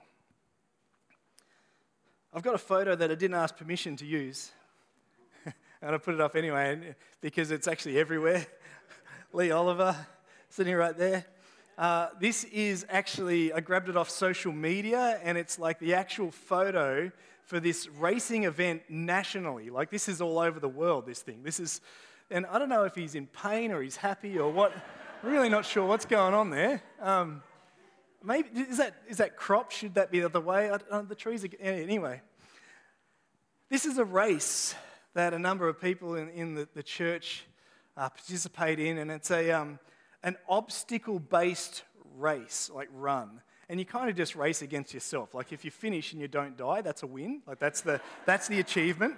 I've 2.32 2.42
got 2.42 2.56
a 2.56 2.58
photo 2.58 2.96
that 2.96 3.08
I 3.08 3.14
didn't 3.14 3.36
ask 3.36 3.56
permission 3.56 3.94
to 3.98 4.04
use. 4.04 4.50
and 5.80 5.94
I 5.94 5.98
put 5.98 6.14
it 6.14 6.20
up 6.20 6.34
anyway 6.34 6.96
because 7.20 7.52
it's 7.52 7.68
actually 7.68 8.00
everywhere. 8.00 8.44
Lee 9.32 9.52
Oliver 9.52 9.94
sitting 10.48 10.74
right 10.74 10.98
there. 10.98 11.24
Uh, 11.78 12.08
this 12.18 12.42
is 12.42 12.84
actually, 12.88 13.52
I 13.52 13.60
grabbed 13.60 13.88
it 13.88 13.96
off 13.96 14.10
social 14.10 14.50
media, 14.50 15.20
and 15.22 15.38
it's 15.38 15.56
like 15.56 15.78
the 15.78 15.94
actual 15.94 16.32
photo 16.32 17.12
for 17.44 17.60
this 17.60 17.86
racing 17.86 18.42
event 18.42 18.82
nationally. 18.88 19.70
Like, 19.70 19.90
this 19.90 20.08
is 20.08 20.20
all 20.20 20.40
over 20.40 20.58
the 20.58 20.68
world, 20.68 21.06
this 21.06 21.22
thing. 21.22 21.44
This 21.44 21.60
is, 21.60 21.80
and 22.30 22.46
I 22.46 22.58
don't 22.58 22.68
know 22.68 22.84
if 22.84 22.94
he's 22.94 23.14
in 23.14 23.26
pain 23.26 23.72
or 23.72 23.82
he's 23.82 23.96
happy 23.96 24.38
or 24.38 24.50
what. 24.50 24.72
really 25.22 25.48
not 25.48 25.64
sure 25.64 25.86
what's 25.86 26.04
going 26.04 26.34
on 26.34 26.50
there. 26.50 26.82
Um, 27.00 27.42
maybe, 28.22 28.48
is 28.60 28.78
that, 28.78 28.94
is 29.08 29.18
that 29.18 29.36
crop? 29.36 29.70
Should 29.70 29.94
that 29.94 30.10
be 30.10 30.20
the 30.20 30.26
other 30.26 30.40
way? 30.40 30.70
I, 30.70 31.02
the 31.02 31.14
trees 31.14 31.44
are, 31.44 31.48
anyway. 31.60 32.20
This 33.70 33.84
is 33.84 33.98
a 33.98 34.04
race 34.04 34.74
that 35.14 35.32
a 35.32 35.38
number 35.38 35.68
of 35.68 35.80
people 35.80 36.16
in, 36.16 36.28
in 36.30 36.54
the, 36.54 36.68
the 36.74 36.82
church 36.82 37.44
uh, 37.96 38.08
participate 38.08 38.78
in, 38.78 38.98
and 38.98 39.10
it's 39.10 39.30
a, 39.30 39.52
um, 39.52 39.78
an 40.22 40.36
obstacle 40.48 41.18
based 41.18 41.84
race, 42.16 42.70
like 42.74 42.88
run. 42.92 43.40
And 43.68 43.80
you 43.80 43.86
kind 43.86 44.10
of 44.10 44.16
just 44.16 44.36
race 44.36 44.60
against 44.60 44.92
yourself. 44.92 45.34
Like 45.34 45.52
if 45.52 45.64
you 45.64 45.70
finish 45.70 46.12
and 46.12 46.20
you 46.20 46.28
don't 46.28 46.56
die, 46.56 46.82
that's 46.82 47.02
a 47.02 47.06
win. 47.06 47.42
Like 47.46 47.58
that's 47.58 47.80
the, 47.80 48.00
that's 48.26 48.46
the 48.46 48.60
achievement. 48.60 49.16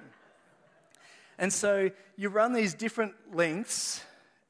And 1.38 1.52
so 1.52 1.90
you 2.16 2.28
run 2.28 2.52
these 2.52 2.74
different 2.74 3.14
lengths 3.34 4.02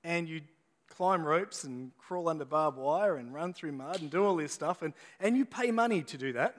and 0.05 0.29
you 0.29 0.43
climb 0.89 1.25
ropes 1.25 1.65
and 1.65 1.91
crawl 1.99 2.29
under 2.29 2.45
barbed 2.45 2.79
wire 2.79 3.17
and 3.17 3.35
run 3.35 3.53
through 3.53 3.73
mud 3.73 4.01
and 4.01 4.11
do 4.11 4.25
all 4.25 4.37
this 4.37 4.53
stuff. 4.53 4.83
And, 4.83 4.95
and 5.21 5.37
you 5.37 5.45
pay 5.45 5.71
money 5.71 6.03
to 6.03 6.17
do 6.17 6.33
that. 6.33 6.57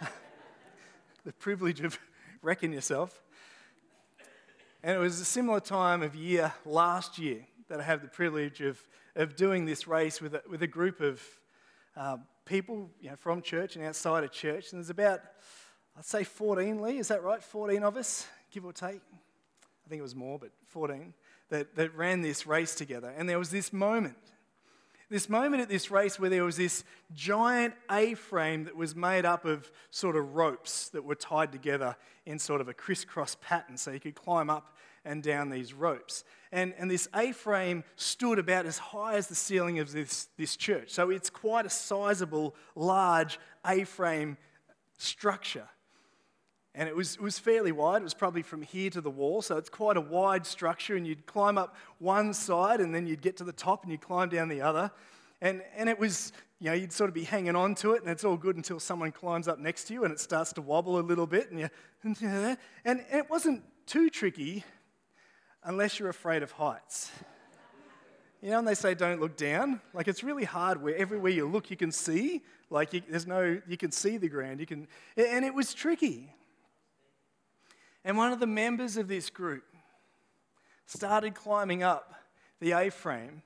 the 1.24 1.32
privilege 1.32 1.80
of 1.80 1.98
wrecking 2.42 2.72
yourself. 2.72 3.22
And 4.82 4.96
it 4.96 5.00
was 5.00 5.20
a 5.20 5.24
similar 5.24 5.60
time 5.60 6.02
of 6.02 6.14
year 6.14 6.52
last 6.64 7.18
year 7.18 7.46
that 7.68 7.80
I 7.80 7.82
had 7.82 8.02
the 8.02 8.08
privilege 8.08 8.60
of, 8.60 8.80
of 9.16 9.36
doing 9.36 9.64
this 9.64 9.86
race 9.86 10.20
with 10.20 10.34
a, 10.34 10.42
with 10.48 10.62
a 10.62 10.66
group 10.66 11.00
of 11.00 11.22
uh, 11.96 12.16
people 12.44 12.90
you 13.00 13.10
know, 13.10 13.16
from 13.16 13.42
church 13.42 13.76
and 13.76 13.84
outside 13.84 14.24
of 14.24 14.32
church. 14.32 14.72
And 14.72 14.80
there's 14.80 14.90
about, 14.90 15.20
I'd 15.96 16.04
say 16.04 16.24
14, 16.24 16.80
Lee, 16.80 16.98
is 16.98 17.08
that 17.08 17.22
right? 17.22 17.42
14 17.42 17.82
of 17.82 17.96
us, 17.96 18.26
give 18.50 18.64
or 18.64 18.72
take. 18.72 19.00
I 19.90 19.92
think 19.92 19.98
it 19.98 20.02
was 20.02 20.14
more, 20.14 20.38
but 20.38 20.52
14, 20.68 21.12
that, 21.48 21.74
that 21.74 21.96
ran 21.96 22.22
this 22.22 22.46
race 22.46 22.76
together. 22.76 23.12
And 23.18 23.28
there 23.28 23.40
was 23.40 23.50
this 23.50 23.72
moment, 23.72 24.14
this 25.08 25.28
moment 25.28 25.62
at 25.62 25.68
this 25.68 25.90
race 25.90 26.16
where 26.16 26.30
there 26.30 26.44
was 26.44 26.56
this 26.56 26.84
giant 27.12 27.74
A 27.90 28.14
frame 28.14 28.66
that 28.66 28.76
was 28.76 28.94
made 28.94 29.24
up 29.24 29.44
of 29.44 29.68
sort 29.90 30.14
of 30.14 30.36
ropes 30.36 30.90
that 30.90 31.02
were 31.02 31.16
tied 31.16 31.50
together 31.50 31.96
in 32.24 32.38
sort 32.38 32.60
of 32.60 32.68
a 32.68 32.72
crisscross 32.72 33.36
pattern 33.40 33.76
so 33.76 33.90
you 33.90 33.98
could 33.98 34.14
climb 34.14 34.48
up 34.48 34.76
and 35.04 35.24
down 35.24 35.50
these 35.50 35.74
ropes. 35.74 36.22
And, 36.52 36.72
and 36.78 36.88
this 36.88 37.08
A 37.12 37.32
frame 37.32 37.82
stood 37.96 38.38
about 38.38 38.66
as 38.66 38.78
high 38.78 39.16
as 39.16 39.26
the 39.26 39.34
ceiling 39.34 39.80
of 39.80 39.90
this, 39.90 40.28
this 40.38 40.54
church. 40.54 40.90
So 40.90 41.10
it's 41.10 41.30
quite 41.30 41.66
a 41.66 41.70
sizable, 41.70 42.54
large 42.76 43.40
A 43.66 43.82
frame 43.82 44.36
structure. 44.98 45.66
And 46.74 46.88
it 46.88 46.94
was, 46.94 47.14
it 47.14 47.20
was 47.20 47.38
fairly 47.38 47.72
wide. 47.72 48.00
It 48.00 48.04
was 48.04 48.14
probably 48.14 48.42
from 48.42 48.62
here 48.62 48.90
to 48.90 49.00
the 49.00 49.10
wall. 49.10 49.42
So 49.42 49.56
it's 49.56 49.68
quite 49.68 49.96
a 49.96 50.00
wide 50.00 50.46
structure. 50.46 50.96
And 50.96 51.06
you'd 51.06 51.26
climb 51.26 51.58
up 51.58 51.74
one 51.98 52.32
side 52.32 52.80
and 52.80 52.94
then 52.94 53.06
you'd 53.06 53.22
get 53.22 53.36
to 53.38 53.44
the 53.44 53.52
top 53.52 53.82
and 53.82 53.90
you'd 53.90 54.00
climb 54.00 54.28
down 54.28 54.48
the 54.48 54.62
other. 54.62 54.90
And, 55.42 55.62
and 55.76 55.88
it 55.88 55.98
was, 55.98 56.32
you 56.60 56.66
know, 56.66 56.74
you'd 56.74 56.92
sort 56.92 57.08
of 57.08 57.14
be 57.14 57.24
hanging 57.24 57.56
on 57.56 57.74
to 57.76 57.92
it 57.94 58.02
and 58.02 58.10
it's 58.10 58.24
all 58.24 58.36
good 58.36 58.56
until 58.56 58.78
someone 58.78 59.10
climbs 59.10 59.48
up 59.48 59.58
next 59.58 59.84
to 59.84 59.94
you 59.94 60.04
and 60.04 60.12
it 60.12 60.20
starts 60.20 60.52
to 60.54 60.62
wobble 60.62 60.98
a 60.98 61.00
little 61.00 61.26
bit. 61.26 61.50
And, 61.50 61.58
you, 61.60 61.70
and, 62.84 63.04
it 63.10 63.28
wasn't 63.28 63.64
too 63.86 64.08
tricky 64.08 64.64
unless 65.64 65.98
you're 65.98 66.10
afraid 66.10 66.42
of 66.42 66.52
heights. 66.52 67.10
You 68.42 68.50
know, 68.50 68.58
and 68.58 68.68
they 68.68 68.74
say 68.74 68.94
don't 68.94 69.20
look 69.20 69.36
down. 69.36 69.80
Like 69.92 70.08
it's 70.08 70.22
really 70.22 70.44
hard 70.44 70.82
where 70.82 70.96
everywhere 70.96 71.32
you 71.32 71.46
look, 71.46 71.70
you 71.70 71.76
can 71.76 71.90
see. 71.90 72.42
Like 72.70 72.92
you, 72.92 73.02
there's 73.08 73.26
no, 73.26 73.60
you 73.66 73.76
can 73.76 73.90
see 73.90 74.18
the 74.18 74.28
ground. 74.28 74.60
You 74.60 74.66
can, 74.66 74.88
and 75.16 75.44
it 75.44 75.52
was 75.52 75.74
tricky. 75.74 76.32
And 78.04 78.16
one 78.16 78.32
of 78.32 78.40
the 78.40 78.46
members 78.46 78.96
of 78.96 79.08
this 79.08 79.30
group 79.30 79.64
started 80.86 81.34
climbing 81.34 81.82
up 81.82 82.14
the 82.60 82.72
A 82.72 82.90
frame, 82.90 83.42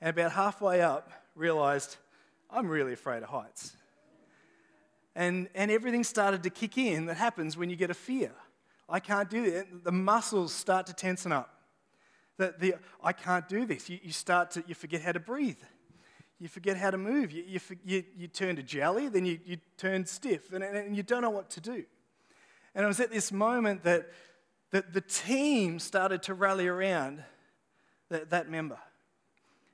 and 0.00 0.10
about 0.10 0.32
halfway 0.32 0.80
up, 0.80 1.10
realized 1.34 1.96
I'm 2.50 2.68
really 2.68 2.92
afraid 2.92 3.22
of 3.22 3.28
heights. 3.28 3.74
And, 5.14 5.48
and 5.54 5.70
everything 5.70 6.04
started 6.04 6.44
to 6.44 6.50
kick 6.50 6.78
in 6.78 7.06
that 7.06 7.16
happens 7.16 7.56
when 7.56 7.70
you 7.70 7.76
get 7.76 7.90
a 7.90 7.94
fear. 7.94 8.32
I 8.88 9.00
can't 9.00 9.28
do 9.28 9.44
it. 9.44 9.84
The 9.84 9.92
muscles 9.92 10.52
start 10.52 10.86
to 10.86 10.92
tensen 10.92 11.32
up. 11.32 11.52
The, 12.36 12.54
the, 12.58 12.74
I 13.02 13.12
can't 13.12 13.48
do 13.48 13.66
this. 13.66 13.88
You, 13.88 13.98
you 14.02 14.12
start 14.12 14.52
to, 14.52 14.64
you 14.66 14.74
forget 14.74 15.02
how 15.02 15.12
to 15.12 15.20
breathe. 15.20 15.58
You 16.38 16.46
forget 16.46 16.76
how 16.76 16.92
to 16.92 16.98
move. 16.98 17.32
You, 17.32 17.42
you, 17.46 17.60
you, 17.84 18.04
you 18.16 18.28
turn 18.28 18.54
to 18.56 18.62
jelly, 18.62 19.08
then 19.08 19.24
you, 19.24 19.40
you 19.44 19.56
turn 19.76 20.06
stiff, 20.06 20.52
and, 20.52 20.62
and 20.62 20.96
you 20.96 21.02
don't 21.02 21.22
know 21.22 21.30
what 21.30 21.50
to 21.50 21.60
do. 21.60 21.84
And 22.74 22.84
it 22.84 22.86
was 22.86 23.00
at 23.00 23.10
this 23.10 23.32
moment 23.32 23.84
that, 23.84 24.10
that 24.70 24.92
the 24.92 25.00
team 25.00 25.78
started 25.78 26.22
to 26.24 26.34
rally 26.34 26.66
around 26.66 27.22
that, 28.10 28.30
that 28.30 28.50
member. 28.50 28.78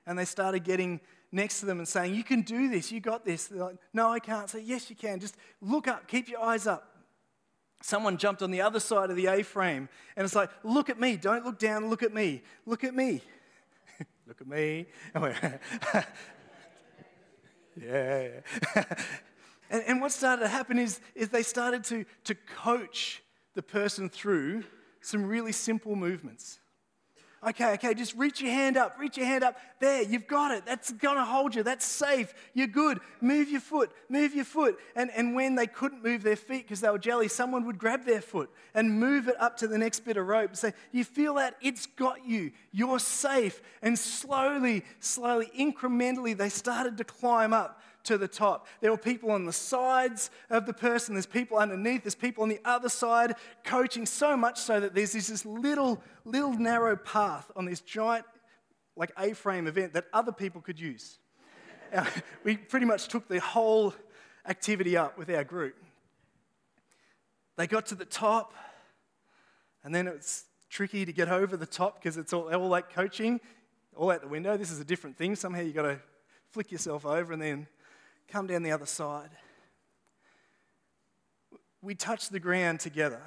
And 0.06 0.18
they 0.18 0.24
started 0.24 0.64
getting 0.64 1.00
next 1.32 1.60
to 1.60 1.66
them 1.66 1.78
and 1.78 1.88
saying, 1.88 2.14
You 2.14 2.24
can 2.24 2.42
do 2.42 2.68
this, 2.68 2.92
you 2.92 3.00
got 3.00 3.24
this. 3.24 3.46
They're 3.46 3.62
like, 3.62 3.76
No, 3.92 4.10
I 4.10 4.18
can't. 4.18 4.48
Say, 4.48 4.60
Yes, 4.60 4.90
you 4.90 4.96
can. 4.96 5.20
Just 5.20 5.36
look 5.60 5.88
up, 5.88 6.06
keep 6.08 6.28
your 6.28 6.42
eyes 6.42 6.66
up 6.66 6.94
someone 7.84 8.16
jumped 8.16 8.42
on 8.42 8.50
the 8.50 8.62
other 8.62 8.80
side 8.80 9.10
of 9.10 9.16
the 9.16 9.26
A 9.26 9.42
frame 9.42 9.90
and 10.16 10.24
it's 10.24 10.34
like, 10.34 10.48
look 10.62 10.88
at 10.88 10.98
me, 10.98 11.18
don't 11.18 11.44
look 11.44 11.58
down, 11.58 11.90
look 11.90 12.02
at 12.02 12.14
me, 12.14 12.42
look 12.64 12.82
at 12.82 12.94
me. 12.94 13.20
look 14.26 14.40
at 14.40 14.46
me. 14.46 14.86
yeah. 17.76 18.28
and, 19.70 19.82
and 19.86 20.00
what 20.00 20.12
started 20.12 20.42
to 20.42 20.48
happen 20.48 20.78
is, 20.78 21.00
is 21.14 21.28
they 21.28 21.42
started 21.42 21.84
to, 21.84 22.04
to 22.24 22.34
coach 22.34 23.22
the 23.54 23.62
person 23.62 24.08
through 24.08 24.64
some 25.00 25.24
really 25.24 25.52
simple 25.52 25.96
movements. 25.96 26.58
Okay, 27.46 27.74
okay, 27.74 27.92
just 27.92 28.14
reach 28.14 28.40
your 28.40 28.52
hand 28.52 28.78
up, 28.78 28.98
reach 28.98 29.18
your 29.18 29.26
hand 29.26 29.44
up. 29.44 29.58
There, 29.78 30.02
you've 30.02 30.26
got 30.26 30.50
it. 30.52 30.64
That's 30.64 30.90
to 30.90 31.24
hold 31.24 31.54
you. 31.54 31.62
That's 31.62 31.84
safe. 31.84 32.32
You're 32.54 32.66
good. 32.66 33.00
Move 33.20 33.50
your 33.50 33.60
foot, 33.60 33.92
move 34.08 34.34
your 34.34 34.46
foot. 34.46 34.78
And, 34.96 35.10
and 35.14 35.34
when 35.34 35.54
they 35.54 35.66
couldn't 35.66 36.02
move 36.02 36.22
their 36.22 36.36
feet 36.36 36.62
because 36.62 36.80
they 36.80 36.88
were 36.88 36.98
jelly, 36.98 37.28
someone 37.28 37.66
would 37.66 37.76
grab 37.76 38.06
their 38.06 38.22
foot 38.22 38.50
and 38.72 38.98
move 38.98 39.28
it 39.28 39.38
up 39.38 39.58
to 39.58 39.68
the 39.68 39.76
next 39.76 40.00
bit 40.00 40.16
of 40.16 40.26
rope 40.26 40.50
and 40.50 40.58
say, 40.58 40.72
You 40.90 41.04
feel 41.04 41.34
that? 41.34 41.56
It's 41.60 41.84
got 41.84 42.26
you. 42.26 42.52
You're 42.72 42.98
safe. 42.98 43.60
And 43.82 43.98
slowly, 43.98 44.82
slowly, 45.00 45.50
incrementally, 45.58 46.34
they 46.34 46.48
started 46.48 46.96
to 46.96 47.04
climb 47.04 47.52
up 47.52 47.82
to 48.04 48.18
the 48.18 48.28
top. 48.28 48.66
There 48.80 48.90
were 48.90 48.98
people 48.98 49.30
on 49.30 49.44
the 49.44 49.52
sides 49.52 50.30
of 50.50 50.66
the 50.66 50.72
person, 50.72 51.14
there's 51.14 51.26
people 51.26 51.58
underneath, 51.58 52.04
there's 52.04 52.14
people 52.14 52.42
on 52.42 52.48
the 52.48 52.60
other 52.64 52.88
side 52.88 53.34
coaching 53.64 54.06
so 54.06 54.36
much 54.36 54.58
so 54.58 54.80
that 54.80 54.94
there's 54.94 55.12
this, 55.12 55.44
little, 55.44 56.02
little 56.24 56.52
narrow 56.52 56.96
path 56.96 57.50
on 57.56 57.64
this 57.64 57.80
giant, 57.80 58.24
like 58.96 59.12
A 59.18 59.32
frame 59.32 59.66
event 59.66 59.94
that 59.94 60.06
other 60.12 60.32
people 60.32 60.60
could 60.60 60.78
use. 60.78 61.18
Uh, 61.92 62.04
we 62.42 62.56
pretty 62.56 62.86
much 62.86 63.06
took 63.06 63.28
the 63.28 63.38
whole 63.38 63.94
activity 64.48 64.96
up 64.96 65.16
with 65.16 65.30
our 65.30 65.44
group. 65.44 65.76
They 67.56 67.68
got 67.68 67.86
to 67.86 67.94
the 67.94 68.04
top, 68.04 68.52
and 69.84 69.94
then 69.94 70.08
it's 70.08 70.46
tricky 70.68 71.04
to 71.04 71.12
get 71.12 71.28
over 71.28 71.56
the 71.56 71.66
top 71.66 72.02
because 72.02 72.16
it's 72.16 72.32
all, 72.32 72.52
all 72.52 72.68
like 72.68 72.92
coaching, 72.92 73.40
all 73.94 74.10
out 74.10 74.22
the 74.22 74.28
window. 74.28 74.56
This 74.56 74.72
is 74.72 74.80
a 74.80 74.84
different 74.84 75.16
thing. 75.16 75.36
Somehow 75.36 75.60
you've 75.60 75.76
got 75.76 75.82
to 75.82 76.00
flick 76.50 76.72
yourself 76.72 77.06
over 77.06 77.32
and 77.32 77.40
then 77.40 77.68
come 78.28 78.46
down 78.46 78.62
the 78.62 78.72
other 78.72 78.86
side. 78.86 79.30
We 81.82 81.94
touch 81.94 82.30
the 82.30 82.40
ground 82.40 82.80
together, 82.80 83.20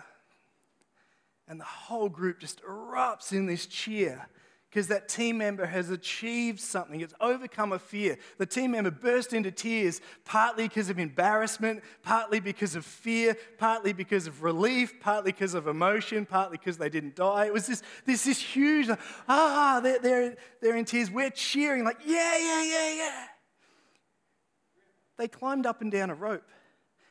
and 1.48 1.60
the 1.60 1.66
whole 1.66 2.10
group 2.10 2.40
just 2.40 2.62
erupts 2.64 3.32
in 3.32 3.46
this 3.46 3.66
cheer 3.66 4.28
because 4.70 4.88
that 4.88 5.08
team 5.08 5.38
member 5.38 5.66
has 5.66 5.90
achieved 5.90 6.60
something. 6.60 7.00
It's 7.00 7.14
overcome 7.22 7.72
a 7.72 7.80
fear. 7.80 8.18
The 8.38 8.46
team 8.46 8.72
member 8.72 8.92
burst 8.92 9.34
into 9.34 9.50
tears, 9.50 10.02
partly 10.26 10.68
because 10.68 10.90
of 10.90 11.00
embarrassment, 11.00 11.84
partly 12.04 12.40
because 12.40 12.76
of 12.76 12.86
fear, 12.86 13.38
partly 13.58 13.94
because 13.94 14.28
of 14.28 14.44
relief, 14.44 15.00
partly 15.00 15.32
because 15.32 15.54
of 15.54 15.68
emotion, 15.68 16.26
partly 16.26 16.58
because 16.58 16.78
they 16.78 16.90
didn't 16.90 17.16
die. 17.16 17.46
It 17.46 17.54
was 17.54 17.66
this, 17.66 17.82
this, 18.06 18.26
this 18.26 18.40
huge, 18.40 18.90
ah, 19.30 19.80
they're, 19.82 20.00
they're, 20.00 20.36
they're 20.62 20.76
in 20.76 20.86
tears. 20.86 21.10
We're 21.10 21.30
cheering, 21.30 21.84
like, 21.84 21.98
yeah, 22.06 22.38
yeah, 22.38 22.64
yeah, 22.64 22.94
yeah. 22.94 23.26
They 25.18 25.28
climbed 25.28 25.66
up 25.66 25.82
and 25.82 25.92
down 25.92 26.10
a 26.10 26.16
rope. 26.16 26.44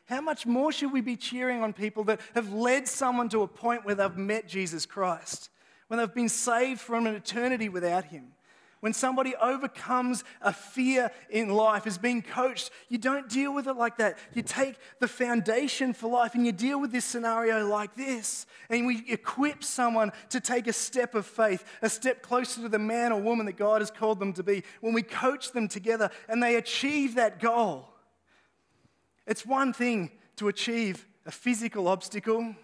How 0.07 0.21
much 0.21 0.47
more 0.47 0.71
should 0.71 0.93
we 0.93 1.01
be 1.01 1.17
cheering 1.17 1.63
on 1.63 1.73
people 1.73 2.05
that 2.05 2.21
have 2.35 2.53
led 2.53 2.87
someone 2.87 3.29
to 3.31 3.43
a 3.43 3.49
point 3.49 3.85
where 3.85 3.97
they've 3.97 4.17
met 4.17 4.47
Jesus 4.47 4.87
Christ, 4.87 5.51
when 5.89 5.99
they've 5.99 6.15
been 6.15 6.29
saved 6.29 6.81
from 6.81 7.07
an 7.07 7.15
eternity 7.15 7.69
without 7.69 8.05
Him? 8.05 8.33
When 8.81 8.93
somebody 8.93 9.35
overcomes 9.35 10.23
a 10.43 10.53
fear 10.53 11.11
in 11.31 11.49
life, 11.49 11.89
is 11.89 11.99
being 11.99 12.23
coached, 12.23 12.71
you 12.89 12.99
don't 12.99 13.29
deal 13.29 13.53
with 13.53 13.67
it 13.67 13.73
like 13.73 13.97
that. 13.97 14.17
You 14.33 14.43
take 14.43 14.77
the 15.01 15.09
foundation 15.09 15.93
for 15.93 16.09
life 16.09 16.37
and 16.37 16.47
you 16.47 16.53
deal 16.53 16.81
with 16.81 16.93
this 16.93 17.05
scenario 17.05 17.67
like 17.67 17.97
this. 17.97 18.47
And 18.69 18.87
we 18.87 19.03
equip 19.09 19.65
someone 19.65 20.13
to 20.29 20.41
take 20.41 20.69
a 20.69 20.73
step 20.73 21.17
of 21.17 21.27
faith, 21.27 21.65
a 21.83 21.89
step 21.89 22.23
closer 22.23 22.61
to 22.61 22.69
the 22.69 22.79
man 22.79 23.13
or 23.13 23.21
woman 23.21 23.47
that 23.47 23.57
God 23.57 23.81
has 23.81 23.91
called 23.91 24.21
them 24.21 24.33
to 24.35 24.45
be. 24.45 24.63
When 24.81 24.93
we 24.93 25.03
coach 25.03 25.51
them 25.51 25.67
together 25.67 26.11
and 26.29 26.41
they 26.41 26.55
achieve 26.55 27.15
that 27.17 27.41
goal, 27.41 27.96
it's 29.27 29.45
one 29.45 29.73
thing 29.73 30.11
to 30.37 30.49
achieve 30.49 31.07
a 31.25 31.31
physical 31.31 31.89
obstacle, 31.89 32.55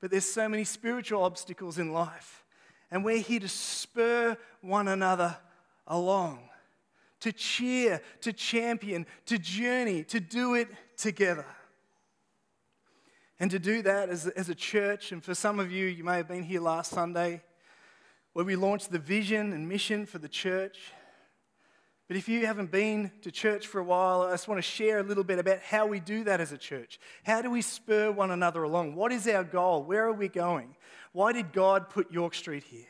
but 0.00 0.10
there's 0.10 0.24
so 0.24 0.48
many 0.48 0.64
spiritual 0.64 1.24
obstacles 1.24 1.78
in 1.78 1.92
life. 1.92 2.44
And 2.90 3.04
we're 3.04 3.18
here 3.18 3.40
to 3.40 3.48
spur 3.48 4.36
one 4.60 4.88
another 4.88 5.36
along, 5.86 6.40
to 7.20 7.32
cheer, 7.32 8.00
to 8.20 8.32
champion, 8.32 9.06
to 9.26 9.38
journey, 9.38 10.04
to 10.04 10.20
do 10.20 10.54
it 10.54 10.68
together. 10.96 11.46
And 13.40 13.50
to 13.50 13.58
do 13.58 13.82
that 13.82 14.08
as, 14.08 14.26
as 14.26 14.48
a 14.48 14.54
church, 14.54 15.12
and 15.12 15.22
for 15.22 15.34
some 15.34 15.60
of 15.60 15.70
you, 15.70 15.86
you 15.86 16.02
may 16.02 16.16
have 16.16 16.28
been 16.28 16.42
here 16.42 16.60
last 16.60 16.90
Sunday, 16.90 17.42
where 18.32 18.44
we 18.44 18.56
launched 18.56 18.90
the 18.90 18.98
vision 18.98 19.52
and 19.52 19.68
mission 19.68 20.06
for 20.06 20.18
the 20.18 20.28
church. 20.28 20.92
But 22.08 22.16
if 22.16 22.26
you 22.26 22.46
haven't 22.46 22.70
been 22.70 23.12
to 23.20 23.30
church 23.30 23.66
for 23.66 23.80
a 23.80 23.84
while, 23.84 24.22
I 24.22 24.30
just 24.30 24.48
want 24.48 24.58
to 24.58 24.62
share 24.62 24.98
a 24.98 25.02
little 25.02 25.24
bit 25.24 25.38
about 25.38 25.60
how 25.60 25.86
we 25.86 26.00
do 26.00 26.24
that 26.24 26.40
as 26.40 26.52
a 26.52 26.58
church. 26.58 26.98
How 27.22 27.42
do 27.42 27.50
we 27.50 27.60
spur 27.60 28.10
one 28.10 28.30
another 28.30 28.62
along? 28.62 28.94
What 28.94 29.12
is 29.12 29.28
our 29.28 29.44
goal? 29.44 29.82
Where 29.82 30.06
are 30.06 30.12
we 30.12 30.28
going? 30.28 30.74
Why 31.12 31.32
did 31.32 31.52
God 31.52 31.90
put 31.90 32.10
York 32.10 32.34
Street 32.34 32.64
here? 32.64 32.86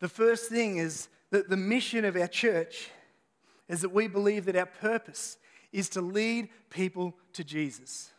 The 0.00 0.08
first 0.08 0.48
thing 0.48 0.78
is 0.78 1.08
that 1.30 1.50
the 1.50 1.56
mission 1.56 2.06
of 2.06 2.16
our 2.16 2.28
church 2.28 2.88
is 3.68 3.82
that 3.82 3.90
we 3.92 4.08
believe 4.08 4.46
that 4.46 4.56
our 4.56 4.66
purpose 4.66 5.36
is 5.70 5.90
to 5.90 6.00
lead 6.00 6.48
people 6.70 7.14
to 7.34 7.44
Jesus 7.44 8.10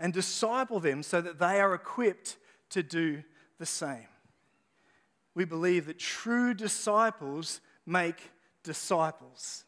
and 0.00 0.12
disciple 0.12 0.80
them 0.80 1.04
so 1.04 1.20
that 1.20 1.38
they 1.38 1.60
are 1.60 1.74
equipped 1.74 2.38
to 2.70 2.82
do 2.82 3.22
the 3.58 3.66
same. 3.66 4.06
We 5.34 5.44
believe 5.44 5.86
that 5.86 5.98
true 5.98 6.54
disciples 6.54 7.60
make 7.88 8.30
disciples. 8.62 9.64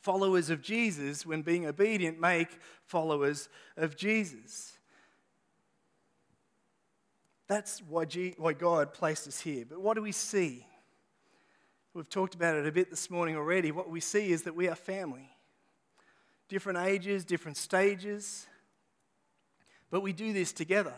Followers 0.00 0.50
of 0.50 0.60
Jesus, 0.62 1.24
when 1.24 1.42
being 1.42 1.66
obedient, 1.66 2.20
make 2.20 2.48
followers 2.84 3.48
of 3.76 3.96
Jesus. 3.96 4.72
That's 7.46 7.80
why, 7.82 8.04
G- 8.06 8.34
why 8.36 8.52
God 8.52 8.92
placed 8.92 9.28
us 9.28 9.40
here. 9.40 9.64
But 9.68 9.80
what 9.80 9.94
do 9.94 10.02
we 10.02 10.12
see? 10.12 10.66
We've 11.94 12.08
talked 12.08 12.34
about 12.34 12.56
it 12.56 12.66
a 12.66 12.72
bit 12.72 12.90
this 12.90 13.10
morning 13.10 13.36
already. 13.36 13.70
What 13.70 13.90
we 13.90 14.00
see 14.00 14.32
is 14.32 14.42
that 14.42 14.56
we 14.56 14.68
are 14.68 14.74
family. 14.74 15.28
Different 16.48 16.78
ages, 16.78 17.24
different 17.24 17.56
stages, 17.56 18.46
but 19.90 20.00
we 20.00 20.12
do 20.12 20.32
this 20.32 20.52
together. 20.52 20.94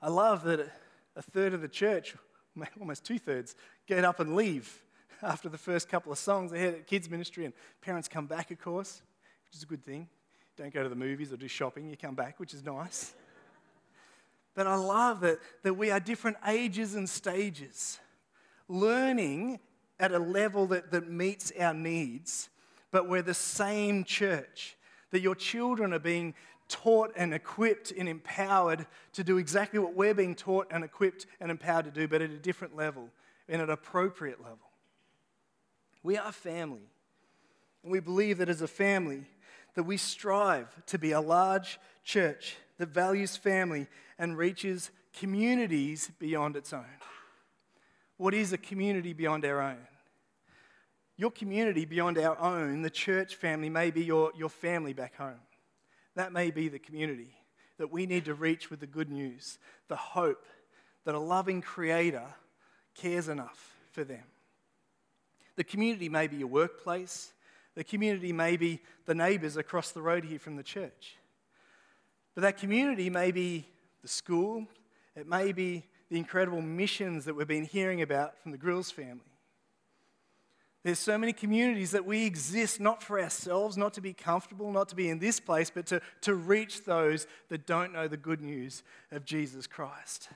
I 0.00 0.08
love 0.08 0.44
that 0.44 0.60
a 1.16 1.22
third 1.22 1.52
of 1.52 1.60
the 1.60 1.68
church 1.68 2.14
almost 2.80 3.04
two 3.04 3.18
thirds, 3.18 3.54
get 3.86 4.04
up 4.04 4.20
and 4.20 4.36
leave 4.36 4.82
after 5.22 5.48
the 5.48 5.58
first 5.58 5.88
couple 5.88 6.12
of 6.12 6.18
songs. 6.18 6.50
They 6.50 6.60
had 6.60 6.86
kids' 6.86 7.08
ministry, 7.08 7.44
and 7.44 7.54
parents 7.80 8.08
come 8.08 8.26
back, 8.26 8.50
of 8.50 8.60
course, 8.60 9.02
which 9.46 9.56
is 9.56 9.62
a 9.62 9.66
good 9.66 9.84
thing. 9.84 10.08
Don't 10.56 10.72
go 10.72 10.82
to 10.82 10.88
the 10.88 10.96
movies 10.96 11.32
or 11.32 11.36
do 11.36 11.48
shopping, 11.48 11.88
you 11.88 11.96
come 11.96 12.14
back, 12.14 12.38
which 12.38 12.54
is 12.54 12.64
nice. 12.64 13.14
But 14.54 14.66
I 14.66 14.74
love 14.74 15.20
that, 15.20 15.38
that 15.62 15.72
we 15.72 15.90
are 15.90 15.98
different 15.98 16.36
ages 16.46 16.94
and 16.94 17.08
stages, 17.08 17.98
learning 18.68 19.60
at 19.98 20.12
a 20.12 20.18
level 20.18 20.66
that, 20.66 20.90
that 20.90 21.08
meets 21.08 21.50
our 21.58 21.72
needs, 21.72 22.50
but 22.90 23.08
we're 23.08 23.22
the 23.22 23.32
same 23.32 24.04
church. 24.04 24.76
That 25.10 25.20
your 25.20 25.34
children 25.34 25.94
are 25.94 25.98
being 25.98 26.34
taught 26.72 27.12
and 27.16 27.34
equipped 27.34 27.92
and 27.92 28.08
empowered 28.08 28.86
to 29.12 29.22
do 29.22 29.36
exactly 29.36 29.78
what 29.78 29.94
we're 29.94 30.14
being 30.14 30.34
taught 30.34 30.66
and 30.70 30.82
equipped 30.82 31.26
and 31.38 31.50
empowered 31.50 31.84
to 31.84 31.90
do, 31.90 32.08
but 32.08 32.22
at 32.22 32.30
a 32.30 32.38
different 32.38 32.74
level, 32.74 33.10
in 33.46 33.60
an 33.60 33.68
appropriate 33.68 34.40
level. 34.40 34.70
We 36.02 36.16
are 36.16 36.32
family. 36.32 36.88
And 37.82 37.92
we 37.92 38.00
believe 38.00 38.38
that 38.38 38.48
as 38.48 38.62
a 38.62 38.68
family, 38.68 39.24
that 39.74 39.82
we 39.82 39.98
strive 39.98 40.68
to 40.86 40.98
be 40.98 41.12
a 41.12 41.20
large 41.20 41.78
church 42.04 42.56
that 42.78 42.88
values 42.88 43.36
family 43.36 43.86
and 44.18 44.38
reaches 44.38 44.90
communities 45.18 46.10
beyond 46.18 46.56
its 46.56 46.72
own. 46.72 46.86
What 48.16 48.34
is 48.34 48.52
a 48.52 48.58
community 48.58 49.12
beyond 49.12 49.44
our 49.44 49.60
own? 49.60 49.86
Your 51.16 51.30
community 51.30 51.84
beyond 51.84 52.18
our 52.18 52.38
own, 52.38 52.82
the 52.82 52.90
church 52.90 53.34
family, 53.36 53.68
may 53.68 53.90
be 53.90 54.04
your, 54.04 54.32
your 54.36 54.48
family 54.48 54.94
back 54.94 55.16
home. 55.16 55.40
That 56.14 56.32
may 56.32 56.50
be 56.50 56.68
the 56.68 56.78
community 56.78 57.34
that 57.78 57.90
we 57.90 58.06
need 58.06 58.26
to 58.26 58.34
reach 58.34 58.70
with 58.70 58.80
the 58.80 58.86
good 58.86 59.10
news, 59.10 59.58
the 59.88 59.96
hope 59.96 60.44
that 61.04 61.14
a 61.14 61.18
loving 61.18 61.60
Creator 61.60 62.26
cares 62.94 63.28
enough 63.28 63.74
for 63.90 64.04
them. 64.04 64.24
The 65.56 65.64
community 65.64 66.08
may 66.08 66.26
be 66.26 66.36
your 66.36 66.48
workplace, 66.48 67.32
the 67.74 67.84
community 67.84 68.32
may 68.32 68.56
be 68.56 68.80
the 69.06 69.14
neighbours 69.14 69.56
across 69.56 69.90
the 69.90 70.02
road 70.02 70.24
here 70.24 70.38
from 70.38 70.56
the 70.56 70.62
church. 70.62 71.16
But 72.34 72.42
that 72.42 72.58
community 72.58 73.10
may 73.10 73.30
be 73.32 73.66
the 74.02 74.08
school, 74.08 74.66
it 75.16 75.26
may 75.26 75.52
be 75.52 75.84
the 76.10 76.18
incredible 76.18 76.62
missions 76.62 77.24
that 77.24 77.34
we've 77.34 77.46
been 77.46 77.64
hearing 77.64 78.02
about 78.02 78.38
from 78.38 78.52
the 78.52 78.58
Grills 78.58 78.90
family. 78.90 79.31
There's 80.82 80.98
so 80.98 81.16
many 81.16 81.32
communities 81.32 81.92
that 81.92 82.04
we 82.04 82.26
exist 82.26 82.80
not 82.80 83.02
for 83.02 83.20
ourselves, 83.20 83.76
not 83.76 83.94
to 83.94 84.00
be 84.00 84.12
comfortable, 84.12 84.72
not 84.72 84.88
to 84.88 84.96
be 84.96 85.08
in 85.08 85.20
this 85.20 85.38
place, 85.38 85.70
but 85.70 85.86
to, 85.86 86.00
to 86.22 86.34
reach 86.34 86.84
those 86.84 87.26
that 87.50 87.66
don't 87.66 87.92
know 87.92 88.08
the 88.08 88.16
good 88.16 88.40
news 88.40 88.82
of 89.12 89.24
Jesus 89.24 89.68
Christ. 89.68 90.28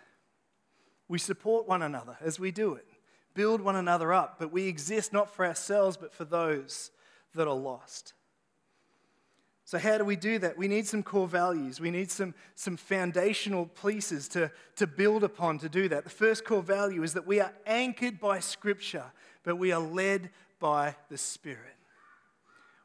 We 1.08 1.18
support 1.18 1.66
one 1.66 1.82
another 1.82 2.16
as 2.20 2.38
we 2.38 2.52
do 2.52 2.74
it, 2.74 2.86
build 3.34 3.60
one 3.60 3.76
another 3.76 4.12
up, 4.12 4.36
but 4.38 4.52
we 4.52 4.68
exist 4.68 5.12
not 5.12 5.34
for 5.34 5.44
ourselves, 5.44 5.96
but 5.96 6.12
for 6.12 6.24
those 6.24 6.92
that 7.34 7.48
are 7.48 7.54
lost. 7.54 8.12
So, 9.64 9.78
how 9.78 9.98
do 9.98 10.04
we 10.04 10.14
do 10.14 10.38
that? 10.38 10.56
We 10.56 10.68
need 10.68 10.86
some 10.86 11.02
core 11.02 11.26
values. 11.26 11.80
We 11.80 11.90
need 11.90 12.08
some, 12.08 12.34
some 12.54 12.76
foundational 12.76 13.66
pieces 13.66 14.28
to, 14.28 14.52
to 14.76 14.86
build 14.86 15.24
upon 15.24 15.58
to 15.58 15.68
do 15.68 15.88
that. 15.88 16.04
The 16.04 16.10
first 16.10 16.44
core 16.44 16.62
value 16.62 17.02
is 17.02 17.14
that 17.14 17.26
we 17.26 17.40
are 17.40 17.52
anchored 17.66 18.20
by 18.20 18.38
Scripture 18.38 19.06
but 19.46 19.56
we 19.56 19.70
are 19.70 19.80
led 19.80 20.28
by 20.58 20.96
the 21.08 21.16
Spirit. 21.16 21.76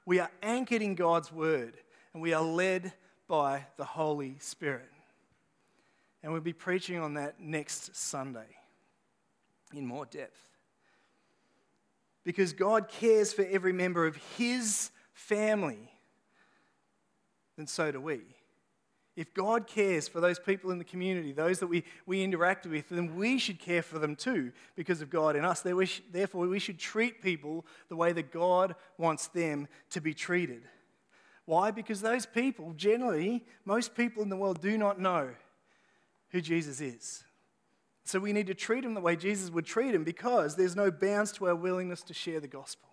We 0.05 0.19
are 0.19 0.29
anchored 0.43 0.83
in 0.83 0.93
God's 0.93 1.33
Word, 1.33 1.73
and 2.13 2.21
we 2.21 2.33
are 2.33 2.43
led 2.43 2.93
by 3.27 3.65
the 3.77 3.83
Holy 3.83 4.35
Spirit. 4.37 4.89
And 6.21 6.31
we'll 6.31 6.41
be 6.41 6.53
preaching 6.53 6.99
on 6.99 7.15
that 7.15 7.39
next 7.39 7.95
Sunday 7.95 8.45
in 9.73 9.87
more 9.87 10.05
depth. 10.05 10.39
Because 12.23 12.53
God 12.53 12.87
cares 12.87 13.33
for 13.33 13.43
every 13.43 13.73
member 13.73 14.05
of 14.05 14.15
His 14.37 14.91
family, 15.13 15.91
then 17.57 17.65
so 17.65 17.91
do 17.91 17.99
we. 17.99 18.21
If 19.15 19.33
God 19.33 19.67
cares 19.67 20.07
for 20.07 20.21
those 20.21 20.39
people 20.39 20.71
in 20.71 20.77
the 20.77 20.85
community, 20.85 21.33
those 21.33 21.59
that 21.59 21.67
we, 21.67 21.83
we 22.05 22.23
interact 22.23 22.65
with, 22.65 22.87
then 22.89 23.15
we 23.15 23.37
should 23.37 23.59
care 23.59 23.81
for 23.81 23.99
them 23.99 24.15
too 24.15 24.53
because 24.75 25.01
of 25.01 25.09
God 25.09 25.35
in 25.35 25.43
us. 25.43 25.61
Therefore, 25.61 26.47
we 26.47 26.59
should 26.59 26.79
treat 26.79 27.21
people 27.21 27.65
the 27.89 27.97
way 27.97 28.13
that 28.13 28.31
God 28.31 28.75
wants 28.97 29.27
them 29.27 29.67
to 29.89 29.99
be 29.99 30.13
treated. 30.13 30.63
Why? 31.45 31.71
Because 31.71 31.99
those 31.99 32.25
people, 32.25 32.71
generally, 32.77 33.43
most 33.65 33.95
people 33.95 34.23
in 34.23 34.29
the 34.29 34.37
world 34.37 34.61
do 34.61 34.77
not 34.77 34.99
know 34.99 35.31
who 36.29 36.39
Jesus 36.39 36.79
is. 36.79 37.25
So 38.05 38.17
we 38.19 38.31
need 38.31 38.47
to 38.47 38.53
treat 38.53 38.83
them 38.83 38.93
the 38.93 39.01
way 39.01 39.17
Jesus 39.17 39.49
would 39.49 39.65
treat 39.65 39.91
them 39.91 40.05
because 40.05 40.55
there's 40.55 40.75
no 40.75 40.89
bounds 40.89 41.33
to 41.33 41.47
our 41.47 41.55
willingness 41.55 42.01
to 42.03 42.13
share 42.13 42.39
the 42.39 42.47
gospel. 42.47 42.90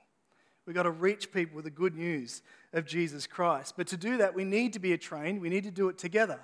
We've 0.68 0.74
got 0.74 0.82
to 0.82 0.90
reach 0.90 1.32
people 1.32 1.56
with 1.56 1.64
the 1.64 1.70
good 1.70 1.96
news 1.96 2.42
of 2.74 2.84
Jesus 2.84 3.26
Christ. 3.26 3.72
But 3.78 3.86
to 3.86 3.96
do 3.96 4.18
that, 4.18 4.34
we 4.34 4.44
need 4.44 4.74
to 4.74 4.78
be 4.78 4.94
trained, 4.98 5.40
we 5.40 5.48
need 5.48 5.64
to 5.64 5.70
do 5.70 5.88
it 5.88 5.96
together. 5.96 6.40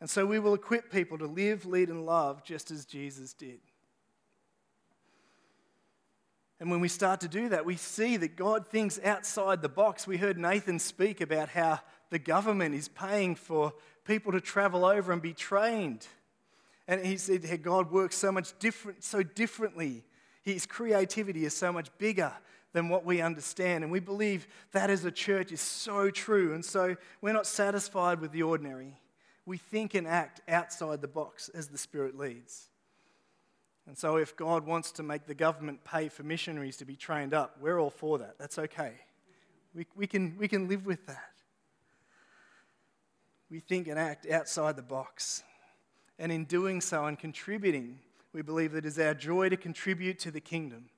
And 0.00 0.10
so 0.10 0.26
we 0.26 0.40
will 0.40 0.52
equip 0.52 0.90
people 0.90 1.16
to 1.16 1.26
live, 1.26 1.64
lead, 1.64 1.90
and 1.90 2.04
love 2.04 2.42
just 2.42 2.72
as 2.72 2.84
Jesus 2.84 3.32
did. 3.32 3.60
And 6.58 6.72
when 6.72 6.80
we 6.80 6.88
start 6.88 7.20
to 7.20 7.28
do 7.28 7.48
that, 7.50 7.64
we 7.64 7.76
see 7.76 8.16
that 8.16 8.34
God 8.34 8.66
thinks 8.66 8.98
outside 9.04 9.62
the 9.62 9.68
box. 9.68 10.08
We 10.08 10.16
heard 10.16 10.36
Nathan 10.36 10.80
speak 10.80 11.20
about 11.20 11.50
how 11.50 11.78
the 12.10 12.18
government 12.18 12.74
is 12.74 12.88
paying 12.88 13.36
for 13.36 13.74
people 14.04 14.32
to 14.32 14.40
travel 14.40 14.84
over 14.84 15.12
and 15.12 15.22
be 15.22 15.34
trained. 15.34 16.08
And 16.88 17.06
he 17.06 17.16
said 17.16 17.44
how 17.44 17.54
God 17.58 17.92
works 17.92 18.16
so 18.16 18.32
much 18.32 18.58
different, 18.58 19.04
so 19.04 19.22
differently. 19.22 20.02
His 20.42 20.66
creativity 20.66 21.44
is 21.44 21.56
so 21.56 21.72
much 21.72 21.96
bigger 21.96 22.32
than 22.72 22.88
what 22.88 23.04
we 23.04 23.20
understand. 23.20 23.84
And 23.84 23.92
we 23.92 24.00
believe 24.00 24.46
that 24.72 24.90
as 24.90 25.04
a 25.04 25.10
church 25.10 25.52
is 25.52 25.60
so 25.60 26.10
true. 26.10 26.54
And 26.54 26.64
so 26.64 26.96
we're 27.20 27.32
not 27.32 27.46
satisfied 27.46 28.20
with 28.20 28.32
the 28.32 28.42
ordinary. 28.42 28.98
We 29.46 29.56
think 29.56 29.94
and 29.94 30.06
act 30.06 30.40
outside 30.48 31.00
the 31.00 31.08
box 31.08 31.48
as 31.48 31.68
the 31.68 31.78
Spirit 31.78 32.16
leads. 32.16 32.68
And 33.86 33.98
so 33.98 34.16
if 34.16 34.36
God 34.36 34.66
wants 34.66 34.92
to 34.92 35.02
make 35.02 35.26
the 35.26 35.34
government 35.34 35.82
pay 35.84 36.08
for 36.08 36.22
missionaries 36.22 36.76
to 36.76 36.84
be 36.84 36.94
trained 36.94 37.34
up, 37.34 37.56
we're 37.60 37.78
all 37.78 37.90
for 37.90 38.18
that. 38.18 38.38
That's 38.38 38.58
okay. 38.58 38.92
We, 39.74 39.86
we, 39.96 40.06
can, 40.06 40.36
we 40.38 40.46
can 40.46 40.68
live 40.68 40.86
with 40.86 41.06
that. 41.06 41.30
We 43.50 43.58
think 43.58 43.88
and 43.88 43.98
act 43.98 44.30
outside 44.30 44.76
the 44.76 44.82
box. 44.82 45.42
And 46.18 46.30
in 46.30 46.44
doing 46.44 46.80
so 46.80 47.06
and 47.06 47.18
contributing, 47.18 47.98
we 48.32 48.42
believe 48.42 48.72
that 48.72 48.84
it 48.84 48.88
is 48.88 48.98
our 48.98 49.14
joy 49.14 49.48
to 49.48 49.56
contribute 49.56 50.20
to 50.20 50.30
the 50.30 50.40
kingdom. 50.40 50.90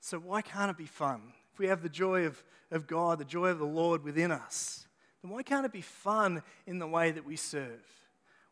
So, 0.00 0.18
why 0.18 0.42
can't 0.42 0.70
it 0.70 0.78
be 0.78 0.86
fun? 0.86 1.20
If 1.52 1.58
we 1.58 1.66
have 1.66 1.82
the 1.82 1.88
joy 1.88 2.26
of, 2.26 2.42
of 2.70 2.86
God, 2.86 3.18
the 3.18 3.24
joy 3.24 3.48
of 3.48 3.58
the 3.58 3.66
Lord 3.66 4.02
within 4.02 4.32
us, 4.32 4.86
then 5.22 5.30
why 5.30 5.42
can't 5.42 5.66
it 5.66 5.72
be 5.72 5.82
fun 5.82 6.42
in 6.66 6.78
the 6.78 6.86
way 6.86 7.10
that 7.10 7.26
we 7.26 7.36
serve? 7.36 7.84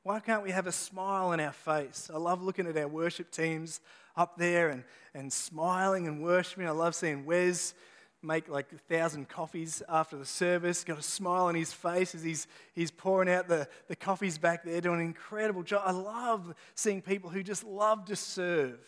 Why 0.02 0.20
can't 0.20 0.42
we 0.42 0.50
have 0.50 0.66
a 0.66 0.72
smile 0.72 1.28
on 1.28 1.40
our 1.40 1.52
face? 1.52 2.10
I 2.12 2.18
love 2.18 2.42
looking 2.42 2.66
at 2.66 2.76
our 2.76 2.88
worship 2.88 3.30
teams 3.30 3.80
up 4.16 4.36
there 4.36 4.68
and, 4.68 4.84
and 5.14 5.32
smiling 5.32 6.06
and 6.06 6.22
worshiping. 6.22 6.66
I 6.66 6.70
love 6.70 6.94
seeing 6.94 7.24
Wes 7.24 7.74
make 8.22 8.48
like 8.48 8.66
a 8.72 8.78
thousand 8.92 9.28
coffees 9.28 9.82
after 9.88 10.16
the 10.16 10.26
service, 10.26 10.82
got 10.82 10.98
a 10.98 11.02
smile 11.02 11.44
on 11.44 11.54
his 11.54 11.72
face 11.72 12.14
as 12.14 12.22
he's, 12.22 12.46
he's 12.74 12.90
pouring 12.90 13.30
out 13.30 13.48
the, 13.48 13.68
the 13.86 13.94
coffees 13.96 14.38
back 14.38 14.64
there, 14.64 14.80
doing 14.80 15.00
an 15.00 15.06
incredible 15.06 15.62
job. 15.62 15.82
I 15.86 15.92
love 15.92 16.54
seeing 16.74 17.00
people 17.00 17.30
who 17.30 17.42
just 17.42 17.64
love 17.64 18.06
to 18.06 18.16
serve 18.16 18.80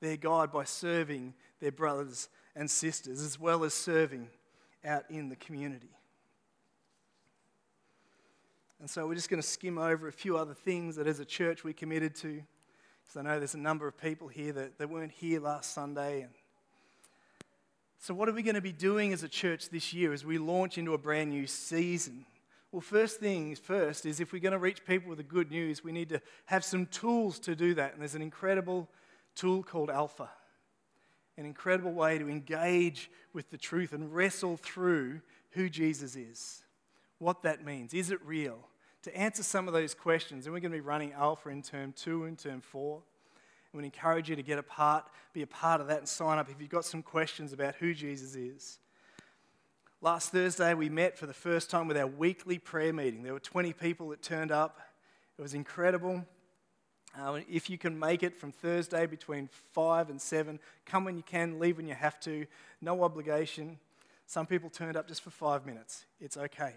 their 0.00 0.16
God 0.16 0.52
by 0.52 0.64
serving 0.64 1.34
their 1.64 1.72
brothers 1.72 2.28
and 2.54 2.70
sisters, 2.70 3.22
as 3.22 3.40
well 3.40 3.64
as 3.64 3.72
serving 3.72 4.28
out 4.84 5.04
in 5.08 5.30
the 5.30 5.36
community. 5.36 5.88
And 8.80 8.90
so 8.90 9.06
we're 9.06 9.14
just 9.14 9.30
going 9.30 9.40
to 9.40 9.48
skim 9.48 9.78
over 9.78 10.08
a 10.08 10.12
few 10.12 10.36
other 10.36 10.52
things 10.52 10.96
that 10.96 11.06
as 11.06 11.20
a 11.20 11.24
church 11.24 11.64
we 11.64 11.72
committed 11.72 12.14
to. 12.16 12.42
Because 13.02 13.16
I 13.16 13.22
know 13.22 13.38
there's 13.38 13.54
a 13.54 13.58
number 13.58 13.88
of 13.88 13.96
people 13.96 14.28
here 14.28 14.52
that, 14.52 14.76
that 14.76 14.90
weren't 14.90 15.12
here 15.12 15.40
last 15.40 15.72
Sunday. 15.72 16.20
And 16.20 16.32
so, 17.98 18.12
what 18.12 18.28
are 18.28 18.32
we 18.32 18.42
going 18.42 18.56
to 18.56 18.60
be 18.60 18.72
doing 18.72 19.14
as 19.14 19.22
a 19.22 19.28
church 19.28 19.70
this 19.70 19.94
year 19.94 20.12
as 20.12 20.22
we 20.22 20.36
launch 20.36 20.76
into 20.76 20.92
a 20.92 20.98
brand 20.98 21.30
new 21.30 21.46
season? 21.46 22.26
Well, 22.72 22.82
first 22.82 23.20
things 23.20 23.58
first 23.58 24.04
is 24.04 24.20
if 24.20 24.34
we're 24.34 24.42
going 24.42 24.52
to 24.52 24.58
reach 24.58 24.84
people 24.84 25.08
with 25.08 25.16
the 25.16 25.24
good 25.24 25.50
news, 25.50 25.82
we 25.82 25.92
need 25.92 26.10
to 26.10 26.20
have 26.44 26.62
some 26.62 26.84
tools 26.86 27.38
to 27.38 27.56
do 27.56 27.72
that. 27.72 27.92
And 27.92 28.02
there's 28.02 28.14
an 28.14 28.20
incredible 28.20 28.86
tool 29.34 29.62
called 29.62 29.88
Alpha 29.88 30.28
an 31.36 31.46
incredible 31.46 31.92
way 31.92 32.18
to 32.18 32.28
engage 32.28 33.10
with 33.32 33.50
the 33.50 33.58
truth 33.58 33.92
and 33.92 34.14
wrestle 34.14 34.56
through 34.56 35.20
who 35.50 35.68
Jesus 35.68 36.16
is, 36.16 36.62
what 37.18 37.42
that 37.42 37.64
means. 37.64 37.94
Is 37.94 38.10
it 38.10 38.20
real? 38.24 38.58
To 39.02 39.16
answer 39.16 39.42
some 39.42 39.68
of 39.68 39.74
those 39.74 39.94
questions, 39.94 40.46
and 40.46 40.54
we're 40.54 40.60
going 40.60 40.72
to 40.72 40.78
be 40.78 40.80
running 40.80 41.12
Alpha 41.12 41.48
in 41.48 41.62
term 41.62 41.92
two 41.92 42.24
and 42.24 42.38
term 42.38 42.60
four. 42.60 43.02
And 43.72 43.80
we 43.80 43.84
encourage 43.84 44.30
you 44.30 44.36
to 44.36 44.42
get 44.42 44.58
a 44.58 44.62
part, 44.62 45.04
be 45.32 45.42
a 45.42 45.46
part 45.46 45.80
of 45.80 45.88
that, 45.88 45.98
and 45.98 46.08
sign 46.08 46.38
up 46.38 46.48
if 46.48 46.60
you've 46.60 46.70
got 46.70 46.84
some 46.84 47.02
questions 47.02 47.52
about 47.52 47.74
who 47.76 47.92
Jesus 47.92 48.36
is. 48.36 48.78
Last 50.00 50.32
Thursday, 50.32 50.74
we 50.74 50.88
met 50.88 51.18
for 51.18 51.26
the 51.26 51.34
first 51.34 51.70
time 51.70 51.88
with 51.88 51.96
our 51.96 52.06
weekly 52.06 52.58
prayer 52.58 52.92
meeting. 52.92 53.22
There 53.22 53.32
were 53.32 53.40
20 53.40 53.72
people 53.72 54.10
that 54.10 54.22
turned 54.22 54.52
up. 54.52 54.78
It 55.38 55.42
was 55.42 55.54
incredible. 55.54 56.24
Uh, 57.18 57.40
if 57.48 57.70
you 57.70 57.78
can 57.78 57.98
make 57.98 58.22
it 58.22 58.34
from 58.34 58.50
Thursday 58.50 59.06
between 59.06 59.48
5 59.72 60.10
and 60.10 60.20
7, 60.20 60.58
come 60.84 61.04
when 61.04 61.16
you 61.16 61.22
can, 61.22 61.60
leave 61.60 61.76
when 61.76 61.86
you 61.86 61.94
have 61.94 62.18
to. 62.20 62.46
No 62.80 63.04
obligation. 63.04 63.78
Some 64.26 64.46
people 64.46 64.68
turned 64.68 64.96
up 64.96 65.06
just 65.06 65.22
for 65.22 65.30
five 65.30 65.64
minutes. 65.64 66.06
It's 66.20 66.36
okay. 66.36 66.74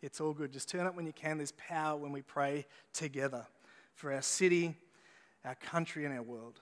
It's 0.00 0.20
all 0.20 0.32
good. 0.32 0.52
Just 0.52 0.68
turn 0.68 0.86
up 0.86 0.94
when 0.94 1.06
you 1.06 1.12
can. 1.12 1.38
There's 1.38 1.52
power 1.52 1.96
when 1.96 2.12
we 2.12 2.22
pray 2.22 2.66
together 2.92 3.46
for 3.94 4.12
our 4.12 4.22
city, 4.22 4.76
our 5.44 5.56
country, 5.56 6.04
and 6.04 6.14
our 6.14 6.22
world. 6.22 6.60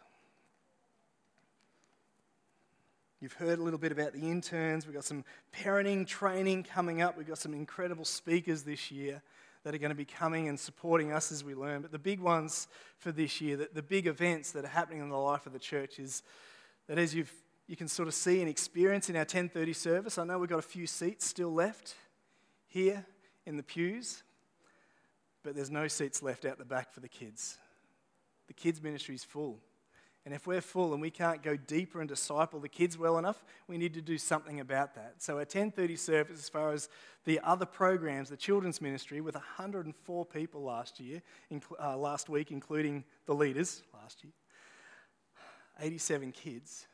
You've 3.21 3.35
heard 3.35 3.59
a 3.59 3.63
little 3.63 3.79
bit 3.79 3.93
about 3.93 4.15
the 4.15 4.31
interns. 4.31 4.87
We've 4.87 4.95
got 4.95 5.05
some 5.05 5.25
parenting 5.55 6.07
training 6.07 6.65
coming 6.65 7.03
up. 7.03 7.19
We've 7.19 7.29
got 7.29 7.37
some 7.37 7.53
incredible 7.53 8.07
speakers 8.07 8.63
this 8.63 8.91
year 8.91 9.21
that 9.65 9.75
are 9.75 9.79
going 9.79 9.91
to 9.91 9.97
be 9.97 10.05
coming 10.05 10.49
and 10.49 10.59
supporting 10.59 11.13
us 11.13 11.31
as 11.31 11.45
we 11.45 11.55
learn. 11.55 11.83
But 11.83 11.93
the 11.93 11.99
big 11.99 12.21
ones 12.21 12.69
for 12.99 13.13
this 13.13 13.41
year, 13.41 13.57
the, 13.57 13.69
the 13.73 13.83
big 13.83 14.07
events 14.07 14.53
that 14.53 14.65
are 14.65 14.69
happening 14.69 15.01
in 15.01 15.09
the 15.09 15.17
life 15.17 15.47
of 15.47 15.53
the 15.53 15.59
church 15.59 15.99
is 15.99 16.23
that 16.89 16.99
as 16.99 17.15
you've, 17.15 17.33
you 17.67 17.77
can 17.77 17.89
sort 17.89 18.09
of 18.09 18.15
see 18.15 18.41
and 18.41 18.49
experience 18.49 19.11
in 19.11 19.17
our 19.17 19.21
1030 19.21 19.73
service, 19.73 20.19
I 20.19 20.25
know 20.25 20.39
we've 20.39 20.49
got 20.49 20.59
a 20.59 20.63
few 20.63 20.87
seats 20.87 21.27
still 21.27 21.53
left 21.53 21.95
here 22.67 23.05
in 23.47 23.57
the 23.57 23.63
pews, 23.63 24.23
but 25.43 25.55
there's 25.55 25.71
no 25.71 25.89
seats 25.89 26.23
left 26.23 26.45
out 26.45 26.59
the 26.59 26.65
back 26.65 26.93
for 26.93 27.01
the 27.01 27.09
kids. 27.09 27.59
The 28.47 28.55
kids' 28.55 28.83
ministry 28.83 29.15
is 29.15 29.25
full. 29.25 29.61
And 30.27 30.35
if 30.35 30.47
we're 30.47 30.61
full 30.61 30.93
and 30.93 31.01
we 31.01 31.11
can't 31.11 31.43
go 31.43 31.57
deeper 31.57 32.01
and 32.01 32.09
disciple 32.09 32.61
the 32.61 32.69
kids 32.69 32.99
well 32.99 33.17
enough, 33.17 33.43
we 33.67 33.79
need 33.79 33.95
to 33.95 34.03
do 34.03 34.19
something 34.19 34.61
about 34.61 34.95
that. 34.95 35.15
So 35.19 35.35
our 35.35 35.41
1030 35.41 35.97
service, 35.97 36.39
as 36.39 36.49
far 36.49 36.73
as 36.73 36.91
the 37.25 37.41
other 37.43 37.65
programs, 37.65 38.29
the 38.29 38.37
children's 38.37 38.83
ministry, 38.83 39.23
with 39.23 39.35
104 39.35 40.27
people 40.27 40.63
last 40.63 41.01
year, 41.01 41.23
uh, 41.83 41.97
last 41.97 42.29
week, 42.29 42.51
including 42.51 43.05
the 43.25 43.35
leaders 43.35 43.83
last 43.95 44.23
year, 44.23 44.33
87 45.81 46.33
kids. 46.33 46.87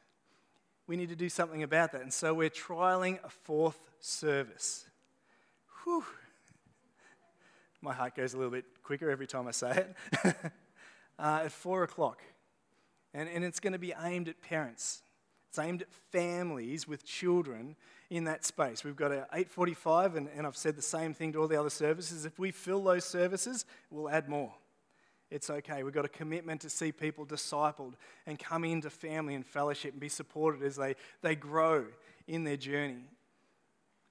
We 0.87 0.97
need 0.97 1.09
to 1.09 1.17
do 1.17 1.29
something 1.29 1.65
about 1.65 1.93
that. 1.93 2.03
And 2.03 2.15
so 2.15 2.33
we're 2.33 2.49
trialing 2.49 3.19
a 3.25 3.29
fourth 3.29 3.91
service. 3.99 4.87
Whew. 5.83 6.05
My 7.81 7.93
heart 7.93 8.15
goes 8.15 8.35
a 8.35 8.37
little 8.37 8.53
bit 8.53 8.67
quicker 8.85 9.11
every 9.11 9.27
time 9.27 9.49
I 9.49 9.51
say 9.51 9.71
it. 9.73 9.97
uh, 11.19 11.41
at 11.45 11.53
four 11.53 11.83
o'clock. 11.83 12.21
And, 13.17 13.31
and 13.31 13.43
it's 13.45 13.61
going 13.61 13.73
to 13.73 13.79
be 13.79 13.95
aimed 14.05 14.29
at 14.29 14.43
parents. 14.43 15.03
It's 15.49 15.59
aimed 15.59 15.81
at 15.81 15.89
families 16.13 16.87
with 16.87 17.03
children 17.03 17.75
in 18.11 18.25
that 18.25 18.45
space. 18.45 18.85
We've 18.85 18.95
got 18.95 19.11
a 19.11 19.27
845, 19.33 20.17
and, 20.17 20.29
and 20.37 20.47
I've 20.47 20.57
said 20.57 20.77
the 20.77 20.83
same 20.83 21.15
thing 21.15 21.33
to 21.33 21.41
all 21.41 21.49
the 21.49 21.59
other 21.59 21.71
services. 21.71 22.27
If 22.27 22.39
we 22.39 22.51
fill 22.51 22.85
those 22.85 23.07
services, 23.07 23.65
we'll 23.91 24.11
add 24.11 24.29
more. 24.29 24.53
It's 25.31 25.49
okay. 25.49 25.83
We've 25.83 25.95
got 25.95 26.05
a 26.05 26.11
commitment 26.11 26.61
to 26.61 26.71
see 26.71 26.93
people 26.93 27.25
discipled 27.25 27.95
and 28.27 28.39
come 28.39 28.65
into 28.65 28.91
family 28.91 29.35
and 29.35 29.47
fellowship 29.47 29.93
and 29.93 30.01
be 30.01 30.11
supported 30.11 30.63
as 30.63 30.77
they, 30.77 30.95
they 31.23 31.35
grow 31.35 31.87
in 32.29 32.45
their 32.45 32.59
journey. 32.59 33.09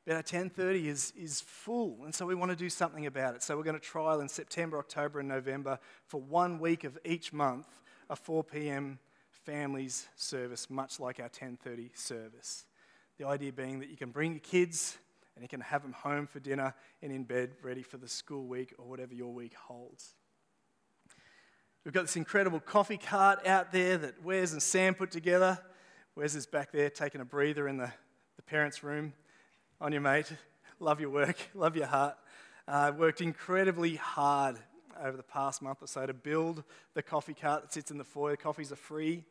But 0.07 0.13
our 0.13 0.17
1030 0.17 0.89
is, 0.89 1.13
is 1.15 1.41
full, 1.41 1.99
and 2.05 2.13
so 2.13 2.25
we 2.25 2.33
want 2.33 2.49
to 2.49 2.57
do 2.57 2.71
something 2.71 3.05
about 3.05 3.35
it. 3.35 3.43
So 3.43 3.55
we're 3.55 3.63
going 3.63 3.79
to 3.79 3.85
trial 3.85 4.19
in 4.19 4.29
September, 4.29 4.79
October, 4.79 5.19
and 5.19 5.29
November 5.29 5.77
for 6.07 6.19
one 6.19 6.57
week 6.59 6.83
of 6.83 6.97
each 7.05 7.31
month 7.31 7.67
a 8.09 8.15
4 8.15 8.43
p.m. 8.43 8.99
families 9.29 10.07
service, 10.15 10.69
much 10.69 10.99
like 10.99 11.19
our 11.19 11.29
10:30 11.29 11.97
service. 11.97 12.65
The 13.17 13.27
idea 13.27 13.53
being 13.53 13.79
that 13.79 13.89
you 13.89 13.97
can 13.97 14.11
bring 14.11 14.33
your 14.33 14.41
kids 14.41 14.97
and 15.35 15.43
you 15.43 15.47
can 15.47 15.61
have 15.61 15.81
them 15.81 15.93
home 15.93 16.27
for 16.27 16.39
dinner 16.39 16.73
and 17.01 17.11
in 17.11 17.23
bed 17.23 17.51
ready 17.61 17.83
for 17.83 17.97
the 17.97 18.07
school 18.07 18.45
week 18.45 18.73
or 18.77 18.85
whatever 18.85 19.13
your 19.13 19.33
week 19.33 19.53
holds. 19.53 20.15
We've 21.83 21.93
got 21.93 22.03
this 22.03 22.15
incredible 22.15 22.59
coffee 22.59 22.97
cart 22.97 23.45
out 23.45 23.71
there 23.71 23.97
that 23.97 24.23
Wes 24.23 24.53
and 24.53 24.61
Sam 24.61 24.95
put 24.95 25.11
together. 25.11 25.59
Wes 26.15 26.35
is 26.35 26.47
back 26.47 26.71
there 26.71 26.89
taking 26.89 27.21
a 27.21 27.25
breather 27.25 27.67
in 27.67 27.77
the, 27.77 27.91
the 28.35 28.41
parents' 28.41 28.83
room. 28.83 29.13
On 29.79 29.91
your 29.91 30.01
mate. 30.01 30.31
Love 30.79 30.99
your 30.99 31.09
work, 31.09 31.37
love 31.53 31.75
your 31.75 31.85
heart. 31.85 32.17
Uh, 32.67 32.91
worked 32.97 33.21
incredibly 33.21 33.95
hard 33.95 34.57
over 35.03 35.17
the 35.17 35.23
past 35.23 35.62
month 35.62 35.81
or 35.81 35.88
so 35.88 36.05
to 36.05 36.13
build 36.13 36.63
the 36.93 37.01
coffee 37.01 37.34
cart 37.34 37.63
that 37.63 37.73
sits 37.73 37.91
in 37.91 37.97
the 37.97 38.03
foyer. 38.03 38.36
Coffees 38.36 38.71
are 38.71 38.77
free 38.77 39.23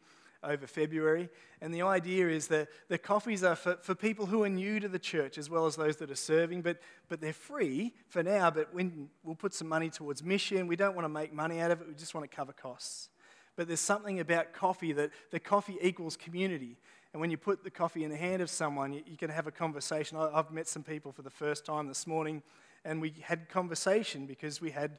over 0.45 0.67
February. 0.67 1.29
And 1.61 1.73
the 1.73 1.83
idea 1.83 2.29
is 2.29 2.49
that 2.49 2.69
the 2.89 2.99
coffees 2.99 3.43
are 3.43 3.57
for, 3.57 3.77
for 3.81 3.95
people 3.95 4.27
who 4.27 4.43
are 4.43 4.49
new 4.49 4.79
to 4.81 4.89
the 4.89 4.99
church 4.99 5.39
as 5.39 5.49
well 5.49 5.67
as 5.67 5.77
those 5.77 5.97
that 5.97 6.11
are 6.11 6.17
serving, 6.17 6.63
but, 6.63 6.79
but 7.09 7.21
they're 7.21 7.33
free 7.33 7.95
for 8.09 8.23
now. 8.23 8.51
But 8.51 8.73
when, 8.75 9.09
we'll 9.23 9.35
put 9.35 9.55
some 9.55 9.69
money 9.69 9.91
towards 9.91 10.23
mission. 10.23 10.67
We 10.67 10.77
don't 10.77 10.95
want 10.95 11.05
to 11.05 11.09
make 11.09 11.33
money 11.33 11.61
out 11.61 11.71
of 11.71 11.81
it, 11.81 11.89
we 11.89 11.95
just 11.95 12.15
want 12.15 12.31
to 12.31 12.35
cover 12.35 12.53
costs. 12.53 13.09
But 13.57 13.69
there's 13.69 13.81
something 13.81 14.21
about 14.21 14.53
coffee 14.53 14.93
that 14.93 15.11
the 15.31 15.41
coffee 15.41 15.77
equals 15.81 16.17
community. 16.17 16.77
And 17.13 17.21
when 17.21 17.31
you 17.31 17.37
put 17.37 17.63
the 17.63 17.71
coffee 17.71 18.03
in 18.03 18.11
the 18.11 18.17
hand 18.17 18.43
of 18.43 18.51
someone, 18.51 18.93
you, 18.93 19.03
you 19.07 19.17
can 19.17 19.31
have 19.31 19.47
a 19.47 19.53
conversation. 19.53 20.19
I, 20.19 20.31
I've 20.35 20.51
met 20.51 20.69
some 20.69 20.83
people 20.83 21.13
for 21.13 21.23
the 21.23 21.31
first 21.31 21.65
time 21.65 21.87
this 21.87 22.07
morning, 22.07 22.43
and 22.85 23.01
we 23.01 23.15
had 23.23 23.49
conversation 23.49 24.27
because 24.27 24.61
we 24.61 24.71
had 24.71 24.99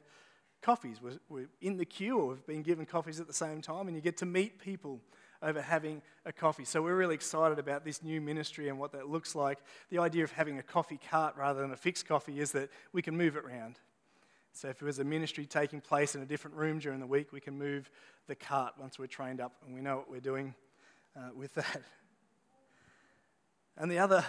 coffees. 0.66 1.00
We're, 1.00 1.20
we're 1.28 1.48
in 1.60 1.76
the 1.76 1.84
queue 1.84 2.18
or 2.18 2.26
we've 2.30 2.44
been 2.44 2.62
given 2.62 2.86
coffees 2.86 3.20
at 3.20 3.28
the 3.28 3.32
same 3.32 3.62
time, 3.62 3.86
and 3.86 3.96
you 3.96 4.02
get 4.02 4.16
to 4.16 4.26
meet 4.26 4.58
people 4.58 5.00
over 5.40 5.62
having 5.62 6.02
a 6.24 6.32
coffee. 6.32 6.64
So 6.64 6.82
we're 6.82 6.96
really 6.96 7.14
excited 7.14 7.60
about 7.60 7.84
this 7.84 8.02
new 8.02 8.20
ministry 8.20 8.68
and 8.68 8.76
what 8.76 8.90
that 8.90 9.08
looks 9.08 9.36
like. 9.36 9.60
The 9.90 9.98
idea 9.98 10.24
of 10.24 10.32
having 10.32 10.58
a 10.58 10.64
coffee 10.64 10.98
cart 11.08 11.36
rather 11.36 11.60
than 11.60 11.70
a 11.70 11.76
fixed 11.76 12.08
coffee 12.08 12.40
is 12.40 12.50
that 12.50 12.68
we 12.92 13.00
can 13.00 13.16
move 13.16 13.36
it 13.36 13.44
around. 13.44 13.78
So 14.54 14.66
if 14.66 14.80
there 14.80 14.86
was 14.86 14.98
a 14.98 15.04
ministry 15.04 15.46
taking 15.46 15.80
place 15.80 16.16
in 16.16 16.22
a 16.22 16.26
different 16.26 16.56
room 16.56 16.80
during 16.80 16.98
the 16.98 17.06
week, 17.06 17.32
we 17.32 17.40
can 17.40 17.56
move 17.56 17.88
the 18.26 18.34
cart 18.34 18.74
once 18.76 18.98
we're 18.98 19.06
trained 19.06 19.40
up 19.40 19.52
and 19.64 19.72
we 19.72 19.80
know 19.80 19.98
what 19.98 20.10
we're 20.10 20.18
doing 20.18 20.52
uh, 21.16 21.28
with 21.32 21.54
that. 21.54 21.82
And 23.76 23.88
the 23.88 24.00
other 24.00 24.24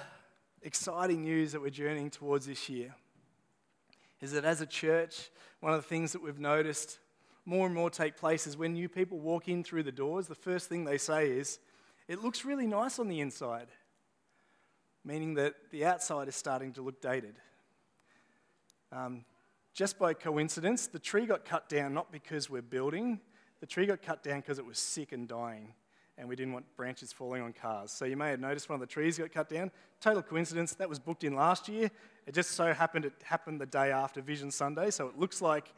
exciting 0.62 1.24
news 1.24 1.54
that 1.54 1.62
we're 1.62 1.72
journeying 1.72 2.12
towards 2.12 2.46
this 2.46 2.70
year 2.70 2.94
is 4.22 4.32
that 4.32 4.46
as 4.46 4.62
a 4.62 4.66
church, 4.66 5.30
one 5.60 5.74
of 5.74 5.82
the 5.82 5.88
things 5.88 6.12
that 6.12 6.22
we've 6.22 6.40
noticed 6.40 7.00
more 7.46 7.66
and 7.66 7.74
more 7.74 7.90
take 7.90 8.18
place 8.18 8.46
is 8.46 8.58
when 8.58 8.74
new 8.74 8.90
people 8.90 9.20
walk 9.20 9.48
in 9.48 9.64
through 9.64 9.84
the 9.84 9.92
doors, 9.92 10.28
the 10.28 10.36
first 10.36 10.68
thing 10.68 10.84
they 10.84 10.98
say 10.98 11.30
is, 11.30 11.60
It 12.08 12.22
looks 12.22 12.46
really 12.46 12.68
nice 12.68 13.00
on 13.00 13.08
the 13.08 13.22
inside, 13.22 13.68
meaning 15.04 15.36
that 15.36 15.56
the 15.72 15.86
outside 15.86 16.28
is 16.28 16.36
starting 16.36 16.74
to 16.74 16.82
look 16.82 17.02
dated. 17.02 17.36
Um, 18.92 19.26
just 19.74 20.00
by 20.00 20.14
coincidence, 20.14 20.88
the 20.88 21.00
tree 21.00 21.26
got 21.26 21.46
cut 21.46 21.70
down 21.70 21.94
not 21.94 22.12
because 22.12 22.50
we're 22.50 22.62
building, 22.62 23.20
the 23.60 23.66
tree 23.66 23.86
got 23.86 24.02
cut 24.02 24.24
down 24.24 24.42
because 24.42 24.60
it 24.60 24.66
was 24.66 24.80
sick 24.80 25.12
and 25.12 25.28
dying, 25.28 25.74
and 26.18 26.28
we 26.28 26.36
didn't 26.36 26.54
want 26.54 26.66
branches 26.76 27.14
falling 27.14 27.42
on 27.42 27.54
cars. 27.54 27.92
So 27.92 28.06
you 28.06 28.18
may 28.18 28.32
have 28.32 28.40
noticed 28.40 28.70
one 28.70 28.76
of 28.76 28.82
the 28.82 28.92
trees 28.92 29.18
got 29.18 29.32
cut 29.32 29.50
down. 29.50 29.72
Total 30.02 30.24
coincidence, 30.24 30.74
that 30.76 30.90
was 30.90 31.00
booked 31.00 31.24
in 31.24 31.36
last 31.36 31.70
year. 31.70 31.92
It 32.26 32.34
just 32.34 32.52
so 32.52 32.74
happened 32.74 33.06
it 33.06 33.14
happened 33.24 33.62
the 33.62 33.66
day 33.66 33.92
after 33.92 34.22
Vision 34.22 34.52
Sunday, 34.52 34.90
so 34.90 35.08
it 35.08 35.18
looks 35.18 35.42
like 35.42 35.74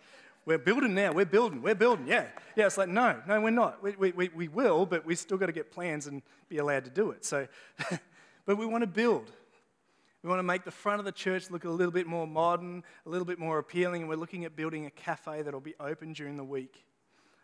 we're 0.46 0.58
building 0.58 0.96
now. 0.96 1.12
We're 1.12 1.26
building. 1.26 1.62
We're 1.62 1.76
building. 1.76 2.08
Yeah. 2.08 2.26
Yeah. 2.56 2.68
It's 2.68 2.78
like, 2.78 2.90
no, 2.90 3.22
no, 3.28 3.42
we're 3.42 3.50
not. 3.50 3.84
We, 3.84 3.92
we, 3.92 4.12
we, 4.12 4.30
we 4.30 4.48
will, 4.48 4.86
but 4.86 5.06
we 5.06 5.16
still 5.16 5.38
got 5.38 5.48
to 5.48 5.52
get 5.52 5.72
plans 5.72 6.08
and 6.08 6.22
be 6.48 6.58
allowed 6.58 6.86
to 6.86 6.90
do 6.90 7.12
it. 7.12 7.26
So, 7.26 7.48
but 8.46 8.58
we 8.58 8.66
want 8.66 8.82
to 8.82 8.88
build. 8.88 9.32
We 10.24 10.30
want 10.30 10.40
to 10.40 10.44
make 10.44 10.64
the 10.64 10.72
front 10.72 11.00
of 11.00 11.06
the 11.06 11.12
church 11.12 11.50
look 11.52 11.66
a 11.66 11.70
little 11.70 11.92
bit 11.92 12.08
more 12.08 12.26
modern, 12.26 12.84
a 13.06 13.10
little 13.10 13.26
bit 13.26 13.40
more 13.40 13.60
appealing, 13.60 14.02
and 14.02 14.10
we're 14.10 14.18
looking 14.18 14.44
at 14.44 14.56
building 14.56 14.86
a 14.86 14.90
cafe 14.90 15.42
that'll 15.44 15.62
be 15.62 15.76
open 15.80 16.14
during 16.14 16.36
the 16.36 16.44
week 16.44 16.84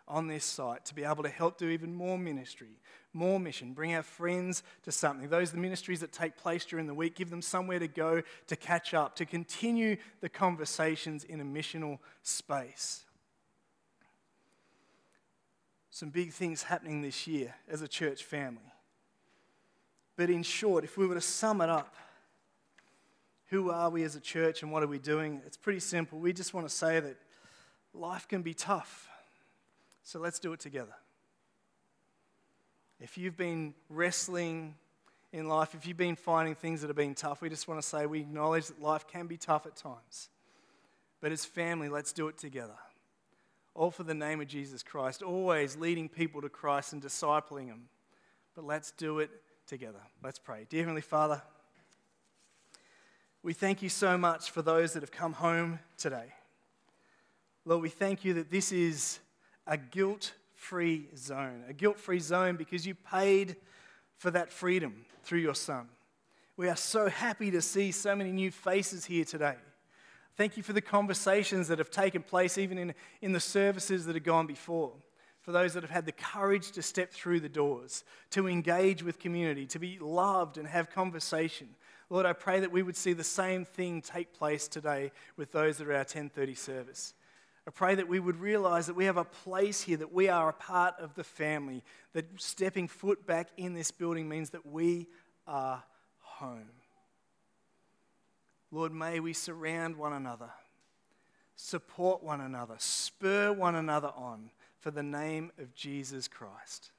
on 0.08 0.28
this 0.28 0.46
site 0.46 0.86
to 0.86 0.96
be 0.96 1.04
able 1.04 1.24
to 1.24 1.30
help 1.30 1.58
do 1.58 1.70
even 1.70 1.94
more 1.94 2.18
ministry, 2.18 2.80
more 3.14 3.40
mission, 3.40 3.74
bring 3.74 3.96
our 3.96 4.04
friends 4.04 4.62
to 4.84 4.92
something. 4.92 5.30
Those 5.30 5.50
are 5.50 5.56
the 5.56 5.62
ministries 5.62 6.00
that 6.02 6.12
take 6.12 6.38
place 6.38 6.66
during 6.66 6.86
the 6.88 6.94
week, 6.94 7.16
give 7.16 7.30
them 7.30 7.42
somewhere 7.42 7.80
to 7.80 7.88
go 7.88 8.22
to 8.48 8.56
catch 8.56 8.94
up, 8.94 9.16
to 9.16 9.26
continue 9.26 9.98
the 10.22 10.30
conversations 10.30 11.24
in 11.24 11.42
a 11.42 11.46
missional 11.46 12.00
space. 12.22 13.06
Some 15.90 16.10
big 16.10 16.34
things 16.34 16.64
happening 16.64 17.02
this 17.02 17.26
year 17.26 17.56
as 17.70 17.82
a 17.82 17.88
church 17.88 18.24
family. 18.24 18.62
But 20.18 20.30
in 20.30 20.44
short, 20.44 20.84
if 20.84 20.98
we 20.98 21.08
were 21.08 21.16
to 21.16 21.22
sum 21.22 21.62
it 21.62 21.70
up, 21.70 21.96
who 23.48 23.72
are 23.72 23.90
we 23.90 24.04
as 24.04 24.16
a 24.16 24.20
church 24.20 24.62
and 24.62 24.72
what 24.72 24.84
are 24.84 24.88
we 24.88 25.00
doing? 25.00 25.42
It's 25.46 25.58
pretty 25.58 25.80
simple. 25.80 26.20
We 26.20 26.34
just 26.34 26.54
want 26.54 26.68
to 26.68 26.74
say 26.74 27.00
that 27.00 27.16
life 27.94 28.28
can 28.28 28.42
be 28.42 28.54
tough. 28.54 29.08
So 30.06 30.20
let's 30.20 30.38
do 30.38 30.54
it 30.54 30.60
together. 30.60 30.94
If 33.00 33.18
you've 33.18 33.36
been 33.36 33.74
wrestling 33.90 34.76
in 35.34 35.48
life, 35.48 35.74
if 35.74 35.88
you've 35.88 35.98
been 35.98 36.16
finding 36.16 36.54
things 36.54 36.82
that 36.82 36.88
have 36.88 36.96
been 36.96 37.16
tough, 37.16 37.42
we 37.42 37.50
just 37.50 37.68
want 37.68 37.82
to 37.82 37.88
say 37.88 38.06
we 38.06 38.20
acknowledge 38.20 38.68
that 38.68 38.80
life 38.80 39.08
can 39.08 39.26
be 39.26 39.36
tough 39.36 39.66
at 39.66 39.76
times. 39.76 40.30
But 41.22 41.32
as 41.32 41.44
family, 41.44 41.90
let's 41.90 42.14
do 42.14 42.28
it 42.28 42.38
together. 42.38 42.76
All 43.74 43.90
for 43.90 44.04
the 44.04 44.14
name 44.14 44.40
of 44.42 44.48
Jesus 44.48 44.84
Christ, 44.84 45.24
always 45.24 45.76
leading 45.76 46.08
people 46.08 46.40
to 46.44 46.50
Christ 46.50 46.94
and 46.94 47.02
discipling 47.02 47.68
them. 47.68 47.90
But 48.54 48.64
let's 48.64 48.92
do 48.92 49.20
it 49.20 49.32
together. 49.66 50.02
Let's 50.24 50.38
pray. 50.38 50.68
Dear 50.70 50.82
Heavenly 50.82 51.02
Father, 51.02 51.42
we 53.42 53.54
thank 53.54 53.82
you 53.82 53.90
so 53.90 54.20
much 54.20 54.52
for 54.52 54.62
those 54.62 54.94
that 54.94 55.02
have 55.02 55.12
come 55.12 55.34
home 55.34 55.80
today. 55.98 56.32
Lord, 57.66 57.82
we 57.82 57.90
thank 57.90 58.24
you 58.24 58.36
that 58.36 58.52
this 58.52 58.72
is 58.72 59.20
a 59.68 59.78
guilt 59.78 60.34
free 60.54 61.08
zone. 61.16 61.64
A 61.68 61.74
guilt 61.74 62.00
free 62.00 62.20
zone 62.20 62.56
because 62.56 62.86
you 62.86 62.96
paid 62.96 63.56
for 64.18 64.32
that 64.32 64.52
freedom 64.52 65.06
through 65.24 65.40
your 65.40 65.56
Son. 65.56 65.88
We 66.58 66.70
are 66.70 66.76
so 66.76 67.10
happy 67.10 67.52
to 67.52 67.62
see 67.62 67.92
so 67.92 68.16
many 68.16 68.32
new 68.32 68.52
faces 68.52 69.06
here 69.06 69.26
today. 69.26 69.56
Thank 70.38 70.58
you 70.58 70.64
for 70.64 70.74
the 70.74 70.82
conversations 70.82 71.68
that 71.68 71.80
have 71.80 71.90
taken 71.90 72.22
place, 72.22 72.58
even 72.58 72.78
in, 72.78 72.94
in 73.22 73.32
the 73.32 73.40
services 73.40 74.06
that 74.06 74.16
have 74.16 74.24
gone 74.24 74.48
before. 74.48 74.92
For 75.42 75.52
those 75.52 75.74
that 75.74 75.84
have 75.84 75.92
had 75.92 76.06
the 76.06 76.12
courage 76.12 76.72
to 76.72 76.82
step 76.82 77.12
through 77.12 77.40
the 77.42 77.50
doors, 77.50 78.04
to 78.32 78.48
engage 78.48 79.04
with 79.04 79.20
community, 79.20 79.68
to 79.68 79.80
be 79.80 80.00
loved 80.00 80.58
and 80.58 80.68
have 80.68 80.90
conversation. 80.90 81.70
Lord, 82.10 82.26
I 82.26 82.34
pray 82.34 82.60
that 82.62 82.72
we 82.72 82.82
would 82.82 82.98
see 82.98 83.14
the 83.14 83.24
same 83.24 83.64
thing 83.64 84.02
take 84.02 84.34
place 84.34 84.68
today 84.68 85.12
with 85.38 85.52
those 85.52 85.78
that 85.78 85.88
are 85.88 85.92
our 85.94 86.00
1030 86.00 86.56
service. 86.56 87.14
I 87.68 87.72
pray 87.72 87.96
that 87.96 88.08
we 88.08 88.20
would 88.20 88.40
realize 88.40 88.86
that 88.88 88.96
we 88.96 89.06
have 89.06 89.18
a 89.18 89.24
place 89.24 89.82
here, 89.82 89.98
that 89.98 90.14
we 90.14 90.30
are 90.30 90.50
a 90.50 90.54
part 90.54 90.96
of 91.00 91.16
the 91.16 91.24
family, 91.24 91.84
that 92.14 92.26
stepping 92.40 92.88
foot 92.88 93.26
back 93.26 93.50
in 93.58 93.74
this 93.74 93.90
building 93.90 94.30
means 94.30 94.52
that 94.52 94.66
we 94.66 95.08
are 95.48 95.84
home. 96.20 96.70
Lord, 98.72 98.94
may 98.94 99.20
we 99.20 99.34
surround 99.34 99.96
one 99.96 100.14
another, 100.14 100.50
support 101.56 102.22
one 102.22 102.42
another, 102.42 102.76
spur 102.78 103.52
one 103.52 103.76
another 103.76 104.12
on 104.16 104.52
for 104.80 104.92
the 104.92 105.04
name 105.04 105.52
of 105.58 105.74
Jesus 105.74 106.28
Christ. 106.28 106.92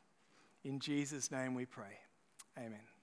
In 0.64 0.80
Jesus' 0.80 1.30
name 1.30 1.54
we 1.54 1.64
pray. 1.64 2.00
Amen. 2.58 2.95